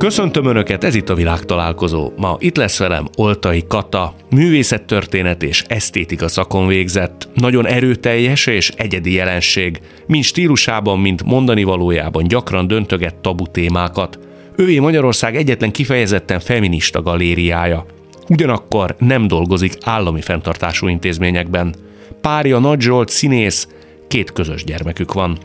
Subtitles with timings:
[0.00, 2.12] Köszöntöm Önöket, ez itt a világtalálkozó.
[2.16, 9.12] Ma itt lesz velem Oltai Kata, művészettörténet és esztétika szakon végzett, nagyon erőteljes és egyedi
[9.12, 14.18] jelenség, mind stílusában, mint mondani valójában gyakran döntöget tabu témákat.
[14.56, 17.86] Ővé Magyarország egyetlen kifejezetten feminista galériája.
[18.28, 21.74] Ugyanakkor nem dolgozik állami fenntartású intézményekben.
[22.20, 23.68] Párja Nagy Zsolt színész,
[24.08, 25.38] két közös gyermekük van.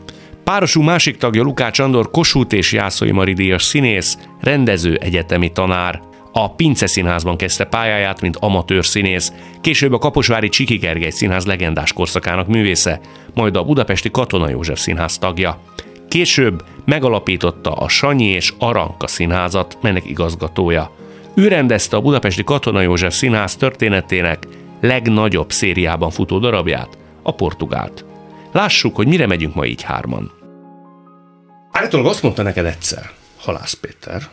[0.50, 6.00] Párosú másik tagja Lukács Andor Kossuth és Jászai Maridíjas színész, rendező egyetemi tanár.
[6.32, 11.92] A Pince Színházban kezdte pályáját, mint amatőr színész, később a Kaposvári Csiki Gergely Színház legendás
[11.92, 13.00] korszakának művésze,
[13.34, 15.60] majd a Budapesti Katona József Színház tagja.
[16.08, 20.90] Később megalapította a Sanyi és Aranka Színházat, melynek igazgatója.
[21.34, 24.46] Ő rendezte a Budapesti Katona József Színház történetének
[24.80, 28.04] legnagyobb szériában futó darabját, a Portugált.
[28.52, 30.35] Lássuk, hogy mire megyünk ma így hárman.
[31.76, 34.28] Állítólag azt mondta neked egyszer, Halász Péter,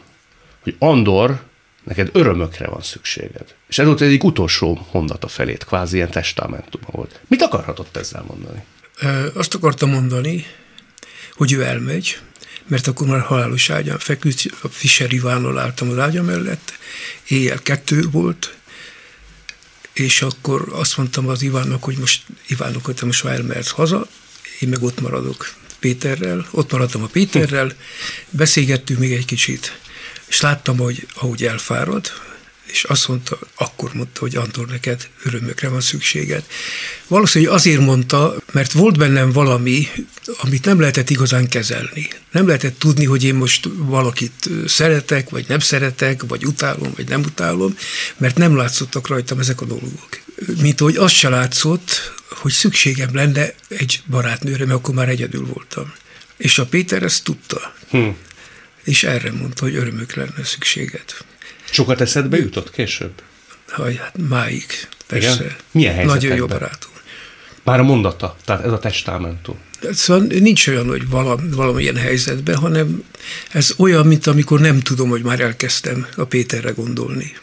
[0.61, 1.44] hogy Andor,
[1.83, 3.55] neked örömökre van szükséged.
[3.67, 7.19] És ez volt egyik utolsó mondata felét, kvázi ilyen testamentuma volt.
[7.27, 8.64] Mit akarhatott ezzel mondani?
[9.33, 10.45] Azt akartam mondani,
[11.33, 12.19] hogy ő elmegy,
[12.67, 16.73] mert akkor már halálos ágyán feküdt, a Fischer Ivánnal álltam az ágya mellett,
[17.27, 18.55] éjjel kettő volt,
[19.94, 24.08] és akkor azt mondtam az Ivánnak, hogy most Ivánnak, hogy te most már elmehetsz haza,
[24.59, 27.76] én meg ott maradok Péterrel, ott maradtam a Péterrel,
[28.30, 29.80] beszélgettünk még egy kicsit,
[30.28, 32.12] és láttam, hogy ahogy elfárad,
[32.66, 36.44] és azt mondta, akkor mondta, hogy Andor, neked örömökre van szükséged.
[37.08, 39.88] Valószínűleg azért mondta, mert volt bennem valami,
[40.42, 42.08] amit nem lehetett igazán kezelni.
[42.31, 47.22] Nem lehetett tudni, hogy én most valakit szeretek, vagy nem szeretek, vagy utálom, vagy nem
[47.22, 47.78] utálom,
[48.17, 50.22] mert nem látszottak rajtam ezek a dolgok.
[50.61, 55.93] Mint hogy azt se látszott, hogy szükségem lenne egy barátnőre, mert akkor már egyedül voltam.
[56.37, 57.73] És a Péter ezt tudta.
[57.89, 58.08] Hm.
[58.83, 61.05] És erre mondta, hogy örömök lenne szükséged.
[61.71, 63.21] Sokat eszedbe jutott később?
[63.70, 64.65] Haj, hát máig,
[65.08, 65.33] persze.
[65.33, 65.55] Igen?
[65.71, 66.05] Milyen?
[66.05, 66.92] Nagyon jó barátom.
[67.64, 69.58] Már a mondata, tehát ez a testamentum.
[69.92, 73.04] Szóval nincs olyan, hogy valam, valamilyen helyzetben, hanem
[73.52, 77.36] ez olyan, mint amikor nem tudom, hogy már elkezdtem a Péterre gondolni.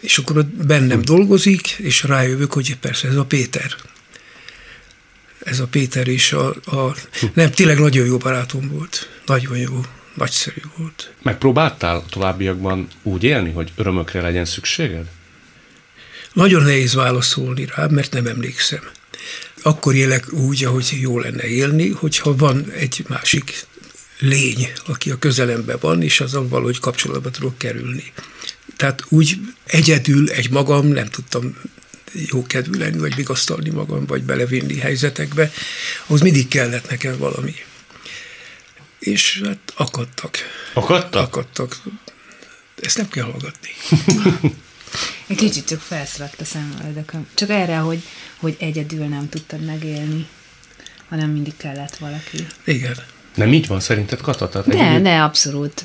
[0.00, 1.04] És akkor bennem hm.
[1.04, 3.74] dolgozik, és rájövök, hogy persze ez a Péter.
[5.44, 6.94] Ez a Péter is a, a
[7.34, 9.08] nem, tényleg nagyon jó barátom volt.
[9.26, 9.80] Nagyon jó
[10.14, 11.12] nagyszerű volt.
[11.22, 15.06] Megpróbáltál továbbiakban úgy élni, hogy örömökre legyen szükséged?
[16.32, 18.82] Nagyon nehéz válaszolni rá, mert nem emlékszem.
[19.62, 23.66] Akkor élek úgy, ahogy jó lenne élni, hogyha van egy másik
[24.18, 28.12] lény, aki a közelemben van, és azon valahogy kapcsolatba tudok kerülni.
[28.76, 31.56] Tehát úgy egyedül egy magam nem tudtam
[32.12, 35.52] jó kedvű lenni, vagy vigasztalni magam, vagy belevinni helyzetekbe,
[36.06, 37.54] ahhoz mindig kellett nekem valami
[39.04, 40.36] és hát akadtak.
[40.72, 41.22] Akadtak?
[41.22, 41.76] Akadtak.
[42.80, 43.68] Ezt nem kell hallgatni.
[45.26, 47.26] Egy kicsit csak felszaladt a szemöldököm.
[47.34, 48.02] Csak erre, hogy,
[48.36, 50.26] hogy egyedül nem tudtad megélni,
[51.08, 52.46] hanem mindig kellett valaki.
[52.64, 52.96] Igen.
[53.34, 54.62] Nem így van szerinted, Kata?
[54.66, 55.84] Ne, ne, abszolút.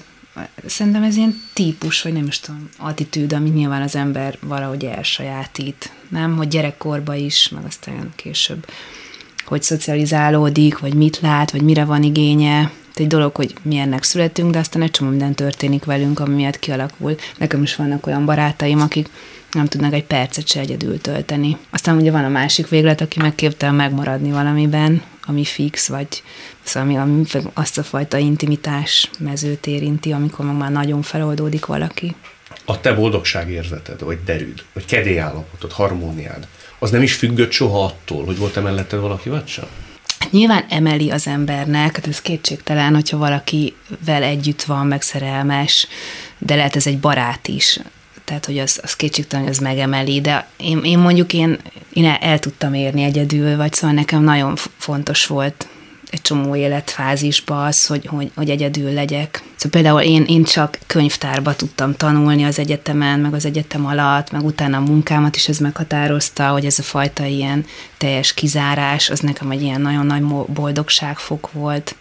[0.65, 5.91] Szerintem ez ilyen típus, vagy nem is tudom, attitűd, amit nyilván az ember valahogy elsajátít.
[6.09, 8.67] Nem, hogy gyerekkorba is, meg aztán később,
[9.45, 14.59] hogy szocializálódik, vagy mit lát, vagy mire van igénye egy dolog, hogy milyennek születünk, de
[14.59, 17.15] aztán egy csomó minden történik velünk, ami miatt kialakul.
[17.37, 19.09] Nekem is vannak olyan barátaim, akik
[19.51, 21.57] nem tudnak egy percet se egyedül tölteni.
[21.69, 26.23] Aztán ugye van a másik véglet, aki meg képtel megmaradni valamiben, ami fix, vagy
[26.61, 27.23] szóval ami, ami
[27.53, 32.15] azt a fajta intimitás mezőt érinti, amikor meg már nagyon feloldódik valaki.
[32.65, 36.47] A te boldogságérzeted, vagy derűd, vagy kedélyállapotod, harmóniád,
[36.79, 39.65] az nem is függött soha attól, hogy volt-e melletted valaki, vagy sem?
[40.29, 45.87] Nyilván emeli az embernek, hát ez kétségtelen, hogyha valakivel együtt van, meg szerelmes,
[46.37, 47.79] de lehet ez egy barát is.
[48.29, 51.59] Tehát, hogy az, az kétségtelen, hogy az megemeli, de én, én mondjuk én,
[51.93, 55.67] én el, el tudtam érni egyedül, vagy szóval nekem nagyon fontos volt
[56.09, 59.43] egy csomó életfázisba az, hogy, hogy, hogy egyedül legyek.
[59.55, 64.43] Szóval például én, én csak könyvtárba tudtam tanulni az egyetemen, meg az egyetem alatt, meg
[64.43, 67.65] utána a munkámat is ez meghatározta, hogy ez a fajta ilyen
[67.97, 70.23] teljes kizárás, az nekem egy ilyen nagyon nagy
[70.53, 71.95] boldogságfok volt.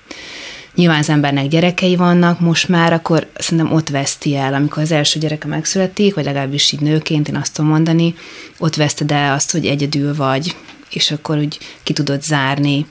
[0.78, 5.18] Nyilván az embernek gyerekei vannak most már, akkor szerintem ott veszti el, amikor az első
[5.18, 8.14] gyereke megszületik, vagy legalábbis így nőként én azt tudom mondani,
[8.58, 10.56] ott veszted el azt, hogy egyedül vagy,
[10.90, 12.86] és akkor úgy ki tudod zárni.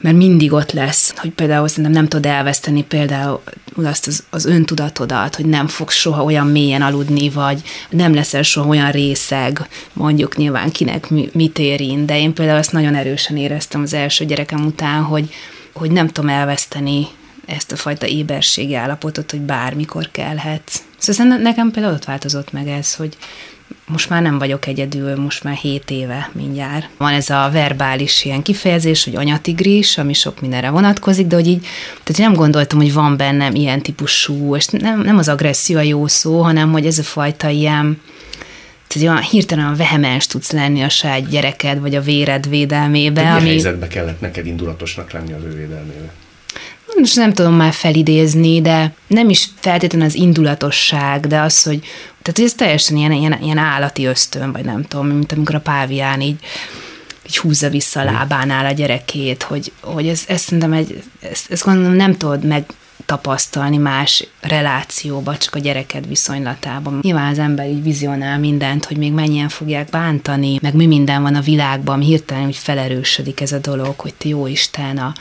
[0.00, 3.40] Mert mindig ott lesz, hogy például szerintem nem tudod elveszteni például
[3.82, 8.68] azt az, az öntudatodat, hogy nem fogsz soha olyan mélyen aludni, vagy nem leszel soha
[8.68, 13.94] olyan részeg, mondjuk nyilván kinek mit érint, de én például ezt nagyon erősen éreztem az
[13.94, 15.34] első gyerekem után, hogy,
[15.72, 17.06] hogy nem tudom elveszteni
[17.46, 20.70] ezt a fajta éberségi állapotot, hogy bármikor kellhet.
[20.98, 23.16] Szóval nekem például ott változott meg ez, hogy
[23.86, 26.88] most már nem vagyok egyedül, most már 7 éve mindjárt.
[26.96, 31.66] Van ez a verbális ilyen kifejezés, hogy anyatigris, ami sok mindenre vonatkozik, de hogy így,
[32.02, 36.06] tehát nem gondoltam, hogy van bennem ilyen típusú, és nem, nem az agresszió a jó
[36.06, 38.00] szó, hanem hogy ez a fajta ilyen,
[38.92, 43.20] tehát olyan hirtelen vehemens tudsz lenni a saját gyereked, vagy a véred védelmébe.
[43.20, 43.48] Milyen ami...
[43.48, 46.12] helyzetbe kellett neked indulatosnak lenni az ő védelmébe?
[47.02, 51.84] most nem tudom már felidézni, de nem is feltétlenül az indulatosság, de az, hogy
[52.22, 56.20] tehát ez teljesen ilyen, ilyen, ilyen állati ösztön, vagy nem tudom, mint amikor a pávián
[56.20, 56.38] így,
[57.26, 61.64] így húzza vissza a lábánál a gyerekét, hogy, hogy ez, ez szerintem egy, ezt, ezt
[61.64, 62.64] gondolom nem tudod meg
[63.06, 66.98] tapasztalni más relációba, csak a gyereked viszonylatában.
[67.02, 71.34] Nyilván az ember így vizionál mindent, hogy még mennyien fogják bántani, meg mi minden van
[71.34, 75.12] a világban, hirtelen úgy felerősödik ez a dolog, hogy te jó Isten, a,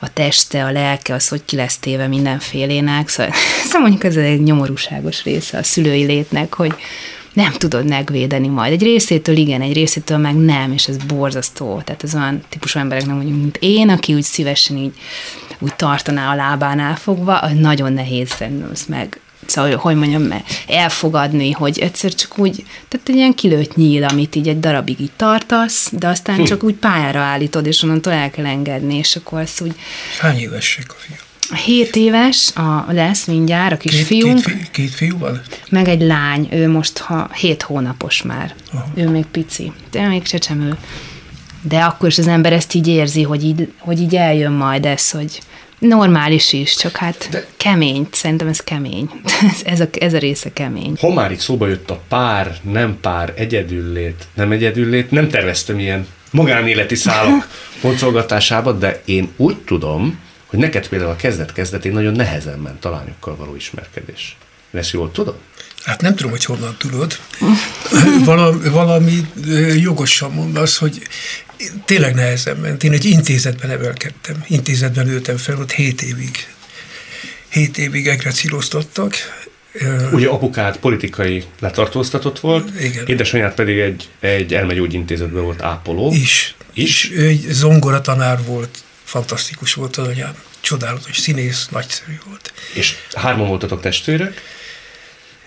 [0.00, 3.08] a teste, a lelke, az, hogy ki lesz téve mindenfélének.
[3.08, 3.32] Szóval,
[3.64, 6.74] szóval mondjuk ez egy nyomorúságos része a szülői létnek, hogy
[7.34, 8.72] nem tudod megvédeni majd.
[8.72, 11.82] Egy részétől igen, egy részétől meg nem, és ez borzasztó.
[11.84, 14.92] Tehát az olyan típusú embereknek mondjuk, mint én, aki úgy szívesen így
[15.58, 21.50] úgy tartaná a lábánál fogva, az nagyon nehéz szerintem ezt meg szóval, hogy mondjam, elfogadni,
[21.50, 25.90] hogy egyszer csak úgy, tehát egy ilyen kilőtt nyíl, amit így egy darabig így tartasz,
[25.92, 26.44] de aztán hm.
[26.44, 29.74] csak úgy pályára állítod, és onnantól el kell engedni, és akkor azt úgy...
[30.20, 31.16] Hány évesek a fiú?
[31.64, 34.44] Hét éves a, lesz mindjárt, a kisfiunk.
[34.44, 35.40] Két, két, két fiú van?
[35.68, 38.54] Meg egy lány, ő most ha, hét hónapos már.
[38.72, 38.86] Aha.
[38.94, 40.76] Ő még pici, de még csecsemő.
[41.68, 45.10] De akkor is az ember ezt így érzi, hogy így, hogy így eljön majd ez,
[45.10, 45.40] hogy
[45.78, 47.46] normális is, csak hát de...
[47.56, 48.08] kemény.
[48.12, 49.10] Szerintem ez kemény.
[49.64, 50.96] ez, a, ez a része kemény.
[51.00, 56.06] Ha már itt szóba jött a pár, nem pár, egyedüllét, nem egyedüllét, nem terveztem ilyen
[56.30, 57.48] magánéleti szálak
[57.82, 63.36] boncolgatásába, de én úgy tudom, hogy neked például a kezdet-kezdetén nagyon nehezen ment a lányokkal
[63.36, 64.36] való ismerkedés.
[64.72, 65.34] Én ezt jól tudom?
[65.84, 67.18] Hát nem tudom, hogy honnan tudod.
[68.24, 69.26] Valami, valami
[69.76, 71.02] jogosan mondasz, hogy
[71.84, 72.84] tényleg nehezen ment.
[72.84, 74.44] Én egy intézetben nevelkedtem.
[74.48, 76.46] Intézetben ültem fel, ott 7 évig.
[77.48, 79.16] 7 évig egrecíroztattak.
[80.12, 83.06] Ugye apukád politikai letartóztatott volt, Igen.
[83.06, 86.12] édesanyád pedig egy, egy elmegyógyintézetben volt ápoló.
[86.12, 86.54] Is.
[86.72, 87.10] Is.
[87.12, 92.52] Ő egy zongora tanár volt, fantasztikus volt az anyám, csodálatos színész, nagyszerű volt.
[92.74, 94.42] És hárman voltatok testvérek,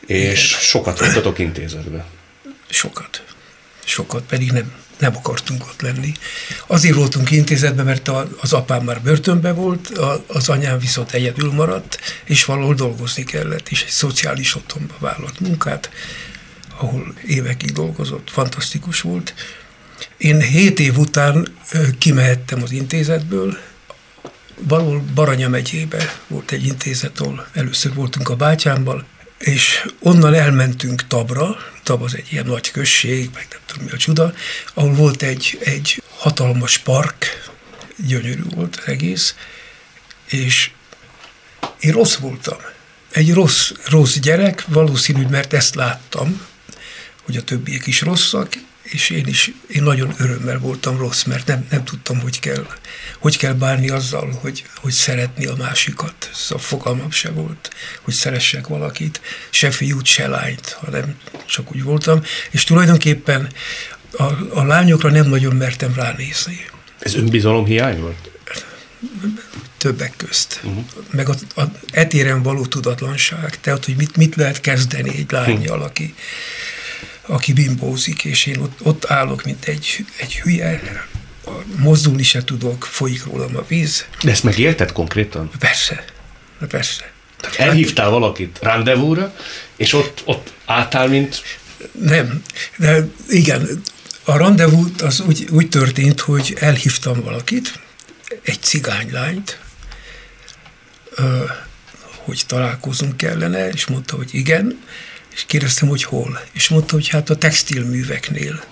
[0.06, 0.62] és Igen.
[0.62, 2.04] sokat voltatok intézetben.
[2.70, 3.24] Sokat.
[3.84, 6.12] Sokat, pedig nem, nem akartunk ott lenni.
[6.68, 8.12] Azért voltunk intézetben, mert
[8.42, 9.92] az apám már börtönben volt,
[10.28, 15.90] az anyám viszont egyedül maradt, és valahol dolgozni kellett, és egy szociális otthonba vállalt munkát,
[16.78, 19.34] ahol évekig dolgozott, fantasztikus volt.
[20.18, 21.48] Én hét év után
[21.98, 23.58] kimehettem az intézetből,
[24.62, 29.06] valahol Baranya megyébe volt egy intézet, ahol először voltunk a bátyámmal,
[29.38, 33.98] és onnan elmentünk Tabra, Tab az egy ilyen nagy község, meg nem tudom mi a
[33.98, 34.34] csuda,
[34.74, 37.50] ahol volt egy, egy hatalmas park,
[38.08, 39.36] gyönyörű volt egész,
[40.26, 40.72] és
[41.80, 42.58] én rossz voltam.
[43.12, 46.42] Egy rossz, rossz gyerek, valószínű, mert ezt láttam,
[47.24, 48.54] hogy a többiek is rosszak,
[48.92, 52.68] és én is, én nagyon örömmel voltam rossz, mert nem, nem tudtam, hogy kell,
[53.20, 56.30] hogy kell bánni azzal, hogy, hogy szeretni a másikat.
[56.34, 57.70] Szóval fogalmam se volt,
[58.02, 61.16] hogy szeressek valakit, se fiút, se lányt, hanem
[61.46, 63.52] csak úgy voltam, és tulajdonképpen
[64.12, 66.66] a, a lányokra nem nagyon mertem ránézni.
[67.00, 68.32] Ez önbizalom hiány volt?
[69.78, 70.60] Többek közt.
[70.64, 70.84] Uh-huh.
[71.12, 76.16] Meg a, a etéren való tudatlanság, tehát hogy mit, mit lehet kezdeni egy lányjal, aki
[77.28, 80.82] aki bimbózik, és én ott, ott állok, mint egy, egy hülye,
[81.76, 84.06] mozdulni se tudok, folyik rólam a víz.
[84.24, 85.52] De ezt megérted konkrétan?
[85.60, 86.06] Persze,
[86.70, 87.12] persze.
[87.40, 89.36] Tehát elhívtál valakit rendezvúra,
[89.76, 91.42] és ott, ott álltál, mint...
[91.92, 92.42] Nem,
[92.78, 93.82] de igen,
[94.24, 97.80] a rendezvú az úgy, úgy történt, hogy elhívtam valakit,
[98.42, 99.60] egy cigánylányt,
[102.16, 104.84] hogy találkozunk kellene, és mondta, hogy igen,
[105.38, 106.42] és kérdeztem, hogy hol.
[106.52, 108.64] És mondta, hogy hát a textilműveknél.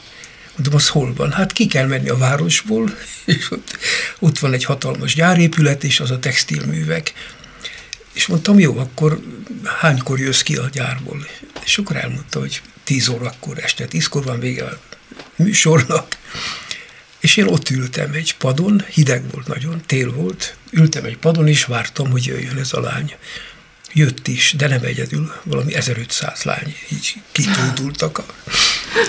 [0.56, 1.32] Mondom, az hol van?
[1.32, 3.78] Hát ki kell menni a városból, és ott,
[4.20, 7.14] ott van egy hatalmas gyárépület, és az a textilművek.
[8.14, 9.22] És mondtam, jó, akkor
[9.64, 11.28] hánykor jössz ki a gyárból?
[11.66, 14.80] És akkor elmondta, hogy 10 órakor este, 10-kor van vége a
[15.36, 16.18] műsornak,
[17.20, 21.64] És én ott ültem egy padon, hideg volt nagyon, tél volt, ültem egy padon, és
[21.66, 23.16] vártam, hogy jöjjön ez a lány.
[23.98, 28.26] Jött is, de nem egyedül, valami 1500 lány, így kitódultak a,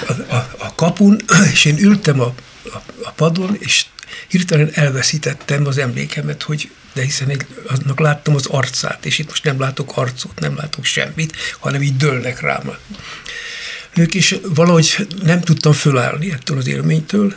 [0.06, 1.20] a, a, a kapun,
[1.52, 3.84] és én ültem a, a, a padon, és
[4.28, 9.44] hirtelen elveszítettem az emlékemet, hogy de hiszen egy, annak láttam az arcát, és itt most
[9.44, 12.76] nem látok arcot, nem látok semmit, hanem így dőlnek rám.
[13.94, 17.34] Ők is valahogy nem tudtam fölállni ettől az élménytől,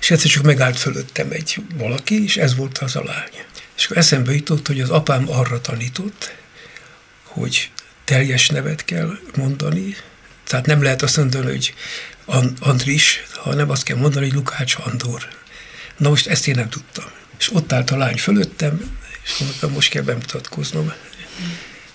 [0.00, 3.44] és egyszer csak megállt fölöttem egy valaki, és ez volt az a lány.
[3.76, 6.38] És akkor eszembe jutott, hogy az apám arra tanított,
[7.30, 7.70] hogy
[8.04, 9.96] teljes nevet kell mondani,
[10.44, 11.74] tehát nem lehet azt mondani, hogy
[12.60, 15.28] Andris, hanem azt kell mondani, hogy Lukács Andor.
[15.96, 17.04] Na most ezt én nem tudtam.
[17.38, 20.92] És ott állt a lány fölöttem, és mondtam, most kell bemutatkoznom.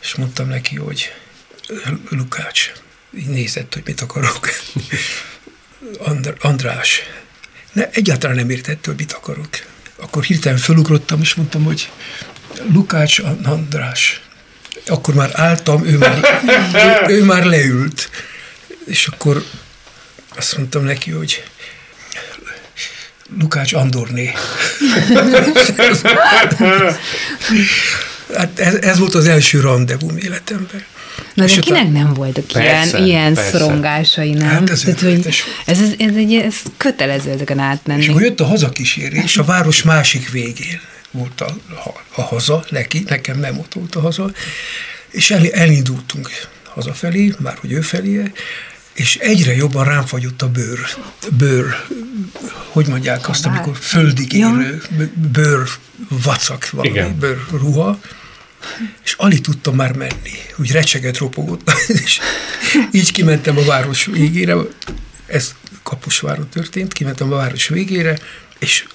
[0.02, 1.14] És mondtam neki, hogy
[2.10, 2.72] Lukács,
[3.18, 4.50] így nézett, hogy mit akarok.
[6.08, 7.02] And- András.
[7.72, 9.50] Ne, egyáltalán nem értett, hogy mit akarok.
[9.96, 11.92] Akkor hirtelen fölugrottam, és mondtam, hogy
[12.72, 14.22] Lukács András.
[14.88, 16.44] Akkor már álltam, ő már,
[17.08, 18.10] ő, ő már leült.
[18.86, 19.44] És akkor
[20.38, 21.44] azt mondtam neki, hogy
[23.40, 24.32] Lukács Andorné.
[28.38, 30.84] hát ez, ez volt az első randevum életemben.
[31.34, 33.58] Na de kinek nem voltak persze, ilyen, ilyen persze.
[33.58, 34.48] szorongásai, nem?
[34.48, 35.26] Hát ez, Tehát, hogy
[35.66, 38.02] ez, ez, ez, egy, ez kötelező ezeken átmenni.
[38.02, 40.82] És akkor jött a hazakísérés, a város másik végén
[41.16, 44.32] volt a, a, a haza, neki, nekem nem ott volt a haza,
[45.10, 46.30] és el, elindultunk
[46.64, 48.32] hazafelé, már hogy ő felé,
[48.94, 50.80] és egyre jobban rám fagyott a bőr,
[51.38, 51.76] bőr,
[52.70, 54.82] hogy mondják azt, amikor földig érő,
[55.32, 55.68] bőr
[56.10, 57.20] vacak, valami Igen.
[57.20, 58.00] bőr ruha,
[59.04, 61.72] és alig tudtam már menni, úgy recseget ropogott,
[62.04, 62.20] és
[62.92, 64.56] így kimentem a város végére,
[65.26, 68.20] ez Kapusváron történt, kimentem a város végére,
[68.60, 68.86] és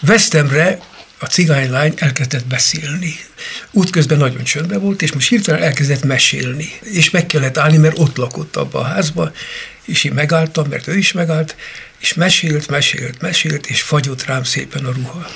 [0.00, 0.78] Vesztemre
[1.22, 3.14] a cigánylány elkezdett beszélni.
[3.70, 6.72] Útközben nagyon csöndben volt, és most hirtelen elkezdett mesélni.
[6.80, 9.32] És meg kellett állni, mert ott lakott abba a házba,
[9.84, 11.56] és én megálltam, mert ő is megállt,
[11.98, 15.30] és mesélt, mesélt, mesélt, és fagyott rám szépen a ruha.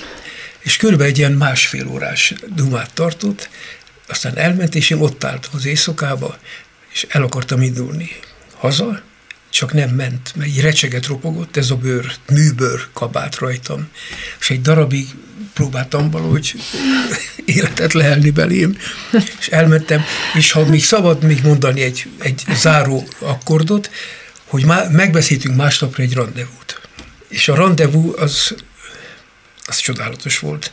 [0.58, 3.48] És körülbelül egy ilyen másfél órás dumát tartott,
[4.08, 6.38] aztán elment, és én ott álltam az éjszakába,
[6.92, 8.10] és el akartam indulni
[8.54, 9.02] haza,
[9.56, 13.88] csak nem ment, mert egy recseget ropogott ez a bőr, műbőr kabát rajtam,
[14.40, 15.06] és egy darabig
[15.52, 16.54] próbáltam valahogy
[17.44, 18.78] életet lehelni belém,
[19.38, 23.90] és elmentem, és ha még szabad még mondani egy, egy záró akkordot,
[24.44, 26.80] hogy má, megbeszéltünk másnapra egy rendezvút.
[27.28, 28.54] És a rendezvú az,
[29.66, 30.72] az csodálatos volt.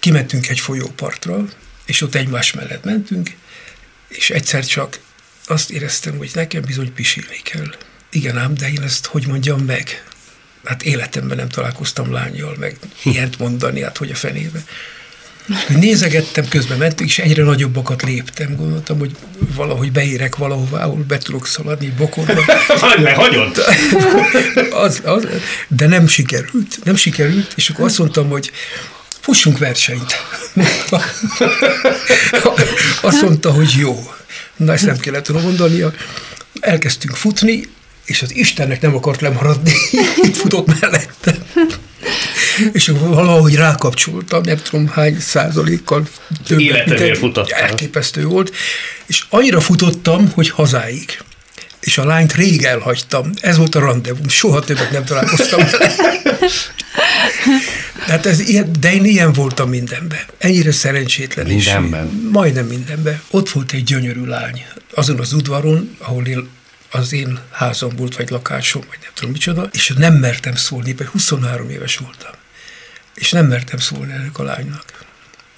[0.00, 1.44] Kimentünk egy folyópartra,
[1.84, 3.30] és ott egymás mellett mentünk,
[4.08, 4.98] és egyszer csak
[5.46, 7.86] azt éreztem, hogy nekem bizony pisilni kell.
[8.10, 10.04] Igen ám, de én ezt hogy mondjam meg?
[10.64, 14.64] Hát életemben nem találkoztam lányjal, meg ilyent mondani, hát hogy a fenébe.
[15.68, 18.56] Nézegettem, közben mentünk, és egyre nagyobbakat léptem.
[18.56, 19.16] Gondoltam, hogy
[19.54, 22.44] valahogy beérek valahová, ahol be tudok szaladni bokorba.
[22.80, 23.58] Hagyd hagyott!
[24.70, 25.26] az, az,
[25.68, 26.78] de nem sikerült.
[26.84, 28.50] Nem sikerült, és akkor azt mondtam, hogy
[29.20, 30.14] fussunk versenyt.
[33.02, 34.12] azt mondta, hogy jó.
[34.56, 35.92] Na, ezt nem kellett volna mondania.
[36.60, 37.68] Elkezdtünk futni,
[38.08, 39.72] és az Istennek nem akart lemaradni,
[40.28, 41.34] itt futott mellette.
[42.72, 46.08] és valahogy rákapcsoltam, nem tudom hány százalékkal
[46.46, 46.86] többet.
[47.50, 48.54] Elképesztő volt.
[49.06, 51.18] És annyira futottam, hogy hazáig.
[51.80, 53.30] És a lányt rég elhagytam.
[53.40, 54.28] Ez volt a rendezvum.
[54.28, 55.94] Soha többet nem találkoztam vele.
[57.98, 60.20] Hát ez ilyen, de én ilyen voltam mindenben.
[60.38, 62.06] Ennyire szerencsétlen Mindenben?
[62.06, 63.22] És majdnem mindenben.
[63.30, 64.64] Ott volt egy gyönyörű lány.
[64.94, 66.48] Azon az udvaron, ahol én
[66.90, 71.10] az én házam volt, vagy lakásom, vagy nem tudom micsoda, és nem mertem szólni, mert
[71.10, 72.32] 23 éves voltam.
[73.14, 74.84] És nem mertem szólni ennek a lánynak.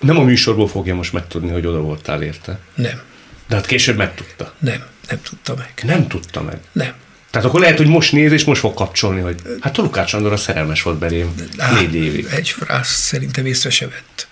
[0.01, 2.59] Nem a műsorból fogja most megtudni, hogy oda voltál érte?
[2.75, 3.01] Nem.
[3.49, 4.55] De hát később megtudta?
[4.59, 5.73] Nem, nem tudta meg.
[5.83, 6.59] Nem tudta meg?
[6.73, 6.95] Nem.
[7.31, 10.33] Tehát akkor lehet, hogy most néz, és most fog kapcsolni, hogy hát a Lukács Andor
[10.33, 11.35] a szerelmes volt belém
[11.75, 12.27] négy évig.
[12.31, 14.29] Egy frász szerintem észre se vett.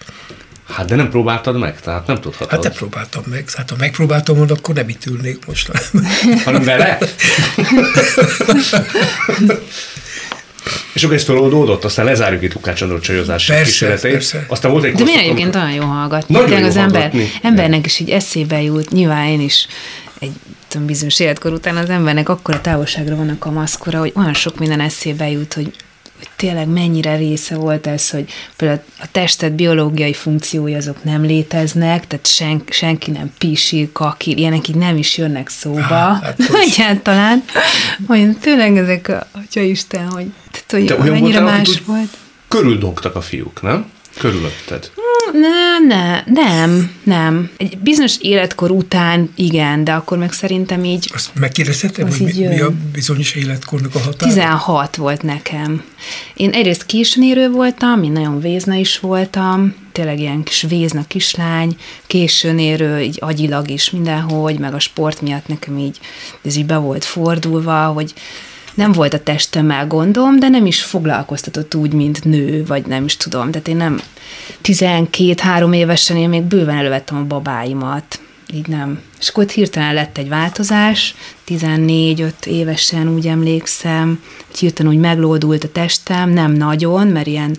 [0.68, 1.80] Hát de nem próbáltad meg?
[1.80, 2.50] Tehát nem tudhatod.
[2.50, 3.44] Hát nem próbáltam meg.
[3.56, 5.70] Hát ha megpróbáltam volna, akkor nem itt ülnék most.
[6.44, 6.98] Hanem vele?
[10.92, 14.14] És akkor ez feloldódott, aztán lezárjuk itt Lukács Andor csajozás kísérleteit.
[14.14, 14.44] Persze.
[14.48, 16.34] Aztán volt egy De milyen egyébként olyan jó hallgatni.
[16.34, 19.66] Nagyon jó az ember, embernek is így eszébe jut, nyilván én is
[20.18, 20.32] egy
[20.68, 24.58] tudom, bizonyos életkor után az embernek akkor a távolságra vannak a maszkora, hogy olyan sok
[24.58, 25.72] minden eszébe jut, hogy
[26.18, 32.06] hogy tényleg mennyire része volt ez, hogy például a tested biológiai funkciói azok nem léteznek,
[32.06, 35.96] tehát sen, senki nem pisil, kakil, ilyenek így nem is jönnek szóba.
[36.22, 37.44] Hát, Egyáltalán.
[38.06, 42.16] Hogy tényleg ezek, atya Isten, hogy, tehát, hogy mennyire voltál, más volt.
[42.48, 43.90] Körüldogtak a fiúk, nem?
[44.18, 44.90] Körülötted.
[45.32, 47.50] Nem, nem, nem, nem.
[47.56, 51.10] Egy bizonyos életkor után igen, de akkor meg szerintem így...
[51.14, 54.32] Azt megkérdezhetem, az hogy mi, mi a bizonyos életkornak a határa?
[54.32, 55.84] 16 volt nekem.
[56.34, 63.00] Én egyrészt későnérő voltam, én nagyon vézna is voltam, tényleg ilyen kis vézna kislány, későnérő,
[63.00, 65.98] így agyilag is mindenhogy, meg a sport miatt nekem így,
[66.42, 68.14] ez így be volt fordulva, hogy
[68.78, 73.16] nem volt a testemmel gondom, de nem is foglalkoztatott úgy, mint nő, vagy nem is
[73.16, 73.50] tudom.
[73.50, 74.00] Tehát én nem
[74.64, 78.20] 12-3 évesen én még bőven elővettem a babáimat,
[78.54, 79.00] így nem.
[79.20, 81.14] És akkor ott hirtelen lett egy változás,
[81.48, 87.58] 14-5 évesen úgy emlékszem, hogy hirtelen úgy meglódult a testem, nem nagyon, mert ilyen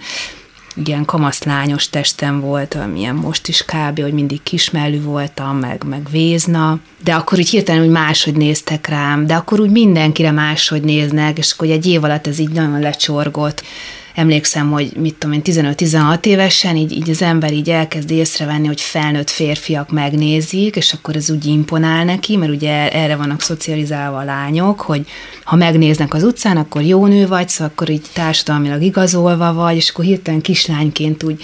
[0.88, 6.80] ilyen kamaszlányos testem volt, amilyen most is kb., hogy mindig kismelű voltam, meg, meg vézna,
[7.04, 11.52] de akkor úgy hirtelen úgy máshogy néztek rám, de akkor úgy mindenkire máshogy néznek, és
[11.52, 13.64] akkor egy év alatt ez így nagyon lecsorgott
[14.20, 18.82] emlékszem, hogy mit tudom én, 15-16 évesen így, így az ember így elkezd észrevenni, hogy
[18.82, 24.24] felnőtt férfiak megnézik, és akkor ez úgy imponál neki, mert ugye erre vannak szocializálva a
[24.24, 25.08] lányok, hogy
[25.44, 29.90] ha megnéznek az utcán, akkor jó nő vagy, szóval akkor így társadalmilag igazolva vagy, és
[29.90, 31.44] akkor hirtelen kislányként úgy,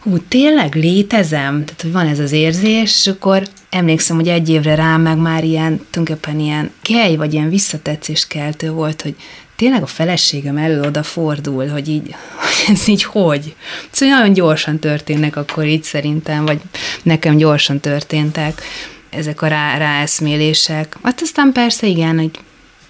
[0.00, 1.64] hú, tényleg létezem?
[1.64, 5.44] Tehát, hogy van ez az érzés, és akkor emlékszem, hogy egy évre rám meg már
[5.44, 9.16] ilyen, tulajdonképpen ilyen kej, vagy ilyen visszatetszés keltő volt, hogy
[9.56, 13.54] tényleg a feleségem elő odafordul, hogy így, hogy ez így hogy?
[13.90, 16.60] Szóval nagyon gyorsan történnek akkor így szerintem, vagy
[17.02, 18.62] nekem gyorsan történtek
[19.10, 20.96] ezek a rá, ráeszmélések.
[21.02, 22.30] Hát aztán persze igen, hogy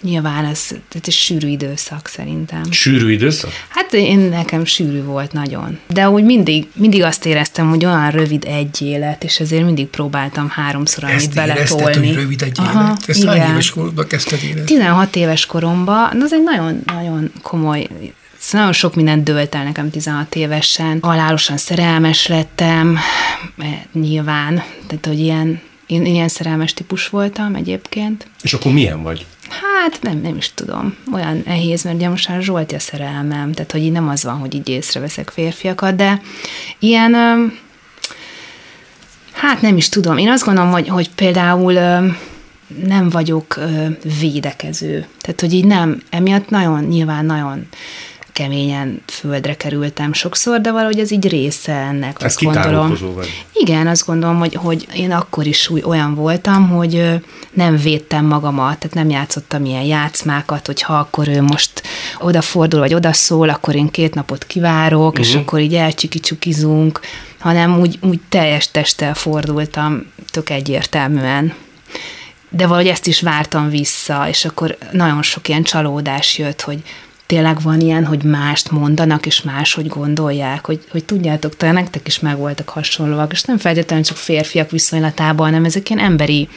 [0.07, 2.63] Nyilván ez, ez egy sűrű időszak szerintem.
[2.71, 3.51] Sűrű időszak?
[3.69, 5.79] Hát én nekem sűrű volt nagyon.
[5.87, 10.49] De úgy mindig, mindig azt éreztem, hogy olyan rövid egy élet, és ezért mindig próbáltam
[10.49, 12.07] háromszor annyit beletolni.
[12.07, 13.09] hogy rövid egy Aha, élet?
[13.09, 13.41] Ezt igen.
[13.41, 14.65] hány éves koromban kezdted érezni?
[14.65, 17.89] 16 éves koromban, az egy nagyon, nagyon komoly
[18.39, 20.99] Szóval nagyon sok mindent dölt el nekem 16 évesen.
[21.03, 22.99] Halálosan szerelmes lettem,
[23.93, 28.27] nyilván, tehát hogy ilyen, én ilyen szerelmes típus voltam egyébként.
[28.43, 29.27] És akkor milyen vagy?
[29.49, 30.97] Hát nem, nem is tudom.
[31.13, 34.39] Olyan nehéz, mert ugye most már Zsolti a szerelmem, tehát hogy így nem az van,
[34.39, 36.21] hogy így észreveszek férfiakat, de
[36.79, 37.15] ilyen,
[39.33, 40.19] hát nem is tudom.
[40.19, 41.73] Én azt gondolom, hogy, hogy például
[42.87, 43.61] nem vagyok
[44.21, 45.07] védekező.
[45.21, 47.67] Tehát, hogy így nem, emiatt nagyon, nyilván nagyon
[48.37, 52.17] keményen földre kerültem sokszor, de valahogy ez így része ennek.
[52.19, 52.97] Ez azt gondolom.
[53.15, 53.45] vagy.
[53.53, 57.21] Igen, azt gondolom, hogy, hogy én akkor is úgy olyan voltam, hogy
[57.53, 61.83] nem védtem magamat, tehát nem játszottam ilyen játszmákat, hogy ha akkor ő most
[62.19, 65.27] odafordul, vagy odaszól, akkor én két napot kivárok, uh-huh.
[65.27, 65.41] és mhm.
[65.41, 67.01] akkor így elcsiki-csukizunk,
[67.39, 71.55] hanem úgy, úgy teljes testtel fordultam, tök egyértelműen
[72.49, 76.83] de valahogy ezt is vártam vissza, és akkor nagyon sok ilyen csalódás jött, hogy
[77.27, 82.21] tényleg van ilyen, hogy mást mondanak, és máshogy gondolják, hogy, hogy tudjátok, talán nektek is
[82.21, 86.49] megvoltak hasonlóak, és nem feltétlenül csak férfiak viszonylatában, hanem ezek ilyen emberi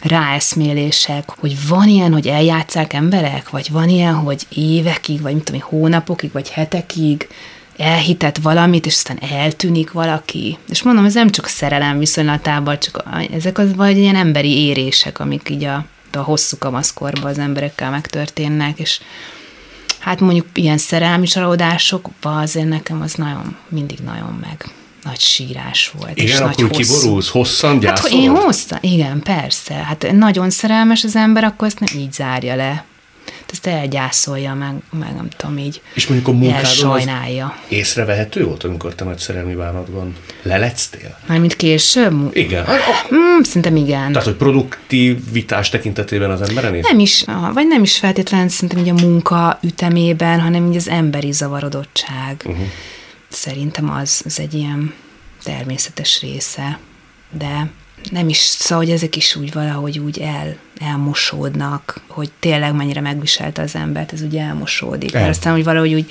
[0.00, 5.60] ráeszmélések, hogy van ilyen, hogy eljátszák emberek, vagy van ilyen, hogy évekig, vagy mit tudom,
[5.60, 7.28] hónapokig, vagy hetekig
[7.76, 10.58] elhitett valamit, és aztán eltűnik valaki.
[10.68, 15.48] És mondom, ez nem csak szerelem viszonylatában, csak ezek az vagy ilyen emberi érések, amik
[15.50, 19.00] így a, a hosszú kamaszkorban az emberekkel megtörténnek, és
[20.06, 24.68] Hát mondjuk ilyen szerelmi csalódásokban azért nekem az nagyon, mindig nagyon meg
[25.02, 26.16] nagy sírás volt.
[26.16, 28.12] Igen, és akkor nagy kiborulsz, hosszan gyászolod?
[28.12, 29.74] Hát, én hosszan, igen, persze.
[29.74, 32.84] Hát nagyon szerelmes az ember, akkor ezt nem így zárja le
[33.52, 38.94] ezt elgyászolja, meg, meg nem tudom, így És mondjuk a munkádon az észrevehető volt, amikor
[38.94, 41.18] te nagy szerelmi bánatban lelectél?
[41.26, 42.36] Mármint később?
[42.36, 42.64] Igen.
[43.14, 44.12] Mm, szerintem igen.
[44.12, 46.82] Tehát, hogy produktivitás tekintetében az emberen néz?
[46.82, 51.32] Nem is, vagy nem is feltétlenül szerintem így a munka ütemében, hanem így az emberi
[51.32, 52.42] zavarodottság.
[52.44, 52.66] Uh-huh.
[53.28, 54.94] Szerintem az, az egy ilyen
[55.42, 56.78] természetes része.
[57.38, 57.70] De
[58.10, 63.62] nem is, szóval, hogy ezek is úgy valahogy úgy el, elmosódnak, hogy tényleg mennyire megviselte
[63.62, 65.14] az embert, ez úgy elmosódik.
[65.14, 65.28] El.
[65.28, 66.10] Aztán, hogy valahogy úgy,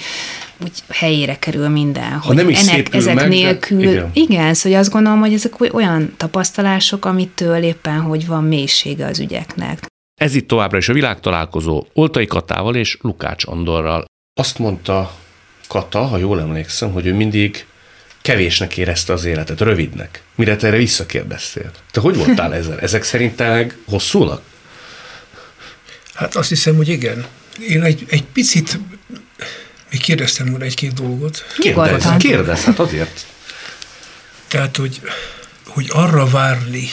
[0.63, 2.11] úgy helyére kerül minden.
[2.11, 4.09] Ha hogy nem is ennek, ezek meg, nélkül, de, igen.
[4.13, 9.85] igen, szóval azt gondolom, hogy ezek olyan tapasztalások, amitől éppen, hogy van mélysége az ügyeknek.
[10.21, 14.05] Ez itt továbbra is a világtalálkozó Oltai Katával és Lukács Andorral.
[14.39, 15.11] Azt mondta
[15.67, 17.65] Kata, ha jól emlékszem, hogy ő mindig
[18.25, 20.21] kevésnek érezte az életet, rövidnek.
[20.35, 21.71] Mire te erre visszakérdeztél.
[21.91, 22.79] Te hogy voltál ezzel?
[22.79, 24.41] Ezek szerint te hosszúnak?
[26.13, 27.25] Hát azt hiszem, hogy igen.
[27.69, 28.79] Én egy, egy picit
[29.91, 31.45] még kérdeztem volna egy-két dolgot.
[31.57, 33.25] Kérdezz, kérdezz, hát azért.
[34.47, 35.01] Tehát, hogy,
[35.67, 36.89] hogy arra várni,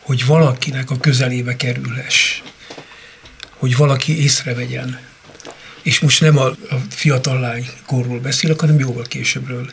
[0.00, 2.42] hogy valakinek a közelébe kerülhess,
[3.56, 5.00] hogy valaki észrevegyen.
[5.82, 9.70] És most nem a, a fiatal lány korról beszélek, hanem jóval későbbről.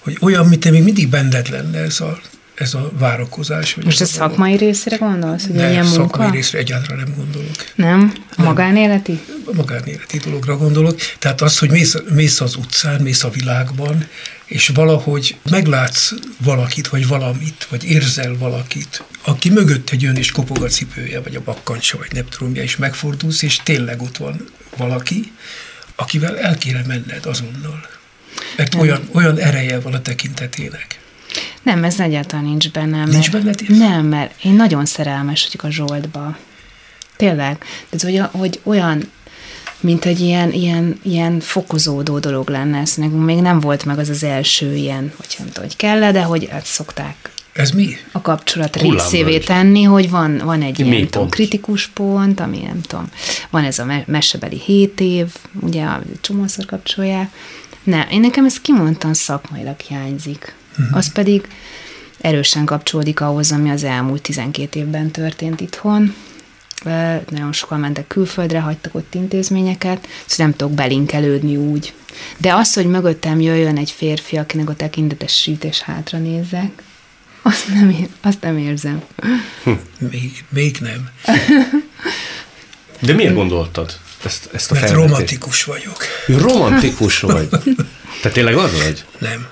[0.00, 2.20] Hogy olyan, mint még mindig benned lenne ez a
[2.60, 3.74] ez a várakozás.
[3.74, 4.64] Vagy Most a szakmai dolog.
[4.64, 6.00] részre gondolsz, hogy ne, ilyen munka?
[6.00, 7.54] szakmai részre egyáltalán nem gondolok.
[7.74, 8.12] Nem?
[8.36, 9.20] A magánéleti?
[9.44, 11.00] A magánéleti dologra gondolok.
[11.18, 14.06] Tehát az, hogy mész, mész az utcán, mész a világban,
[14.44, 20.62] és valahogy meglátsz valakit, vagy valamit, vagy érzel valakit, aki mögött egy jön és kopog
[20.62, 24.44] a cipője, vagy a bakkancsa, vagy nem tudom, és megfordulsz, és tényleg ott van
[24.76, 25.32] valaki,
[25.94, 27.99] akivel el kéne menned azonnal.
[28.56, 31.00] Mert olyan, olyan ereje van a tekintetének.
[31.62, 33.08] Nem, ez egyáltalán nincs bennem.
[33.08, 36.36] Nincs benne Nem, mert én nagyon szerelmes vagyok a Zsoltba.
[37.16, 37.64] Tényleg.
[37.88, 39.10] Tehát, hogy, hogy olyan,
[39.80, 42.78] mint egy ilyen, ilyen, ilyen fokozódó dolog lenne.
[42.78, 46.12] Ez nekünk még nem volt meg az az első ilyen, hogy nem tudom, hogy kell
[46.12, 47.96] de hogy ezt szokták ez mi?
[48.12, 53.08] A kapcsolat részévé tenni, hogy van, van egy ilyen tudom, kritikus pont, ami nem tudom,
[53.50, 55.26] van ez a mesebeli hét év,
[55.60, 57.30] ugye a csomószor kapcsolják.
[57.82, 60.54] Nem, én nekem ez kimondtan szakmailag hiányzik.
[60.78, 60.96] Uh-huh.
[60.96, 61.48] Az pedig
[62.20, 66.14] erősen kapcsolódik ahhoz, ami az elmúlt 12 évben történt itthon.
[67.28, 71.94] Nagyon sokan mentek külföldre, hagytak ott intézményeket, szóval nem tudok belinkelődni úgy.
[72.36, 76.82] De az, hogy mögöttem jöjjön egy férfi, akinek a tekintetes süt és hátra nézzek,
[77.42, 79.02] azt nem, azt nem érzem.
[79.64, 79.70] Hm.
[79.98, 81.10] Még, még nem.
[83.06, 86.04] De miért gondoltad ezt, ezt a Mert romantikus vagyok.
[86.26, 87.48] Romantikus vagy?
[88.22, 89.04] Te tényleg az vagy?
[89.18, 89.48] Nem.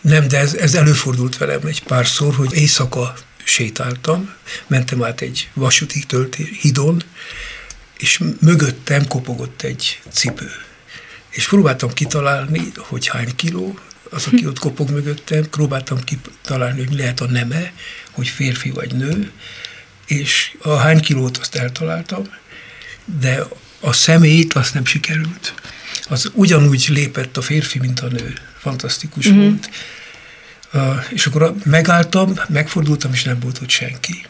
[0.00, 4.34] Nem, de ez, ez előfordult velem egy párszor, hogy éjszaka sétáltam,
[4.66, 7.02] mentem át egy vasúti tölté, hidon,
[7.98, 10.50] és mögöttem kopogott egy cipő.
[11.30, 13.78] És próbáltam kitalálni, hogy hány kiló,
[14.10, 17.72] az, aki ott kopog mögöttem, próbáltam kitalálni, hogy lehet a neme,
[18.10, 19.32] hogy férfi vagy nő,
[20.06, 22.22] és a hány kilót azt eltaláltam,
[23.20, 23.46] de
[23.82, 25.54] a személyt azt nem sikerült.
[26.08, 29.40] Az ugyanúgy lépett a férfi, mint a nő fantasztikus mm-hmm.
[29.40, 29.70] volt.
[30.74, 34.26] Uh, és akkor megálltam, megfordultam, és nem volt ott senki.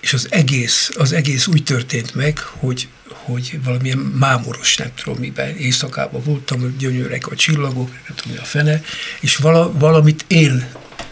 [0.00, 5.56] És az egész, az egész úgy történt meg, hogy, hogy valamilyen mámoros, nem tudom miben,
[5.56, 8.82] éjszakában voltam, gyönyörek a csillagok, nem tudom mi a fene,
[9.20, 10.66] és vala, valamit én,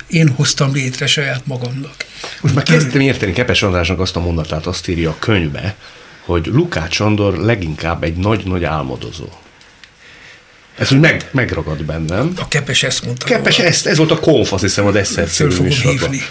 [0.07, 2.05] én hoztam létre saját magamnak.
[2.40, 5.76] Most már kezdtem érteni Kepes Andrásnak azt a mondatát, azt írja a könyvbe,
[6.25, 9.29] hogy Lukács Andor leginkább egy nagy-nagy álmodozó.
[10.79, 12.33] Ez úgy meg, megragad bennem.
[12.37, 13.27] A Kepes ezt mondta.
[13.27, 13.69] Kepes róla.
[13.69, 14.91] ezt, ez volt a konf, azt hiszem, a
[15.51, 16.23] fogom hívni.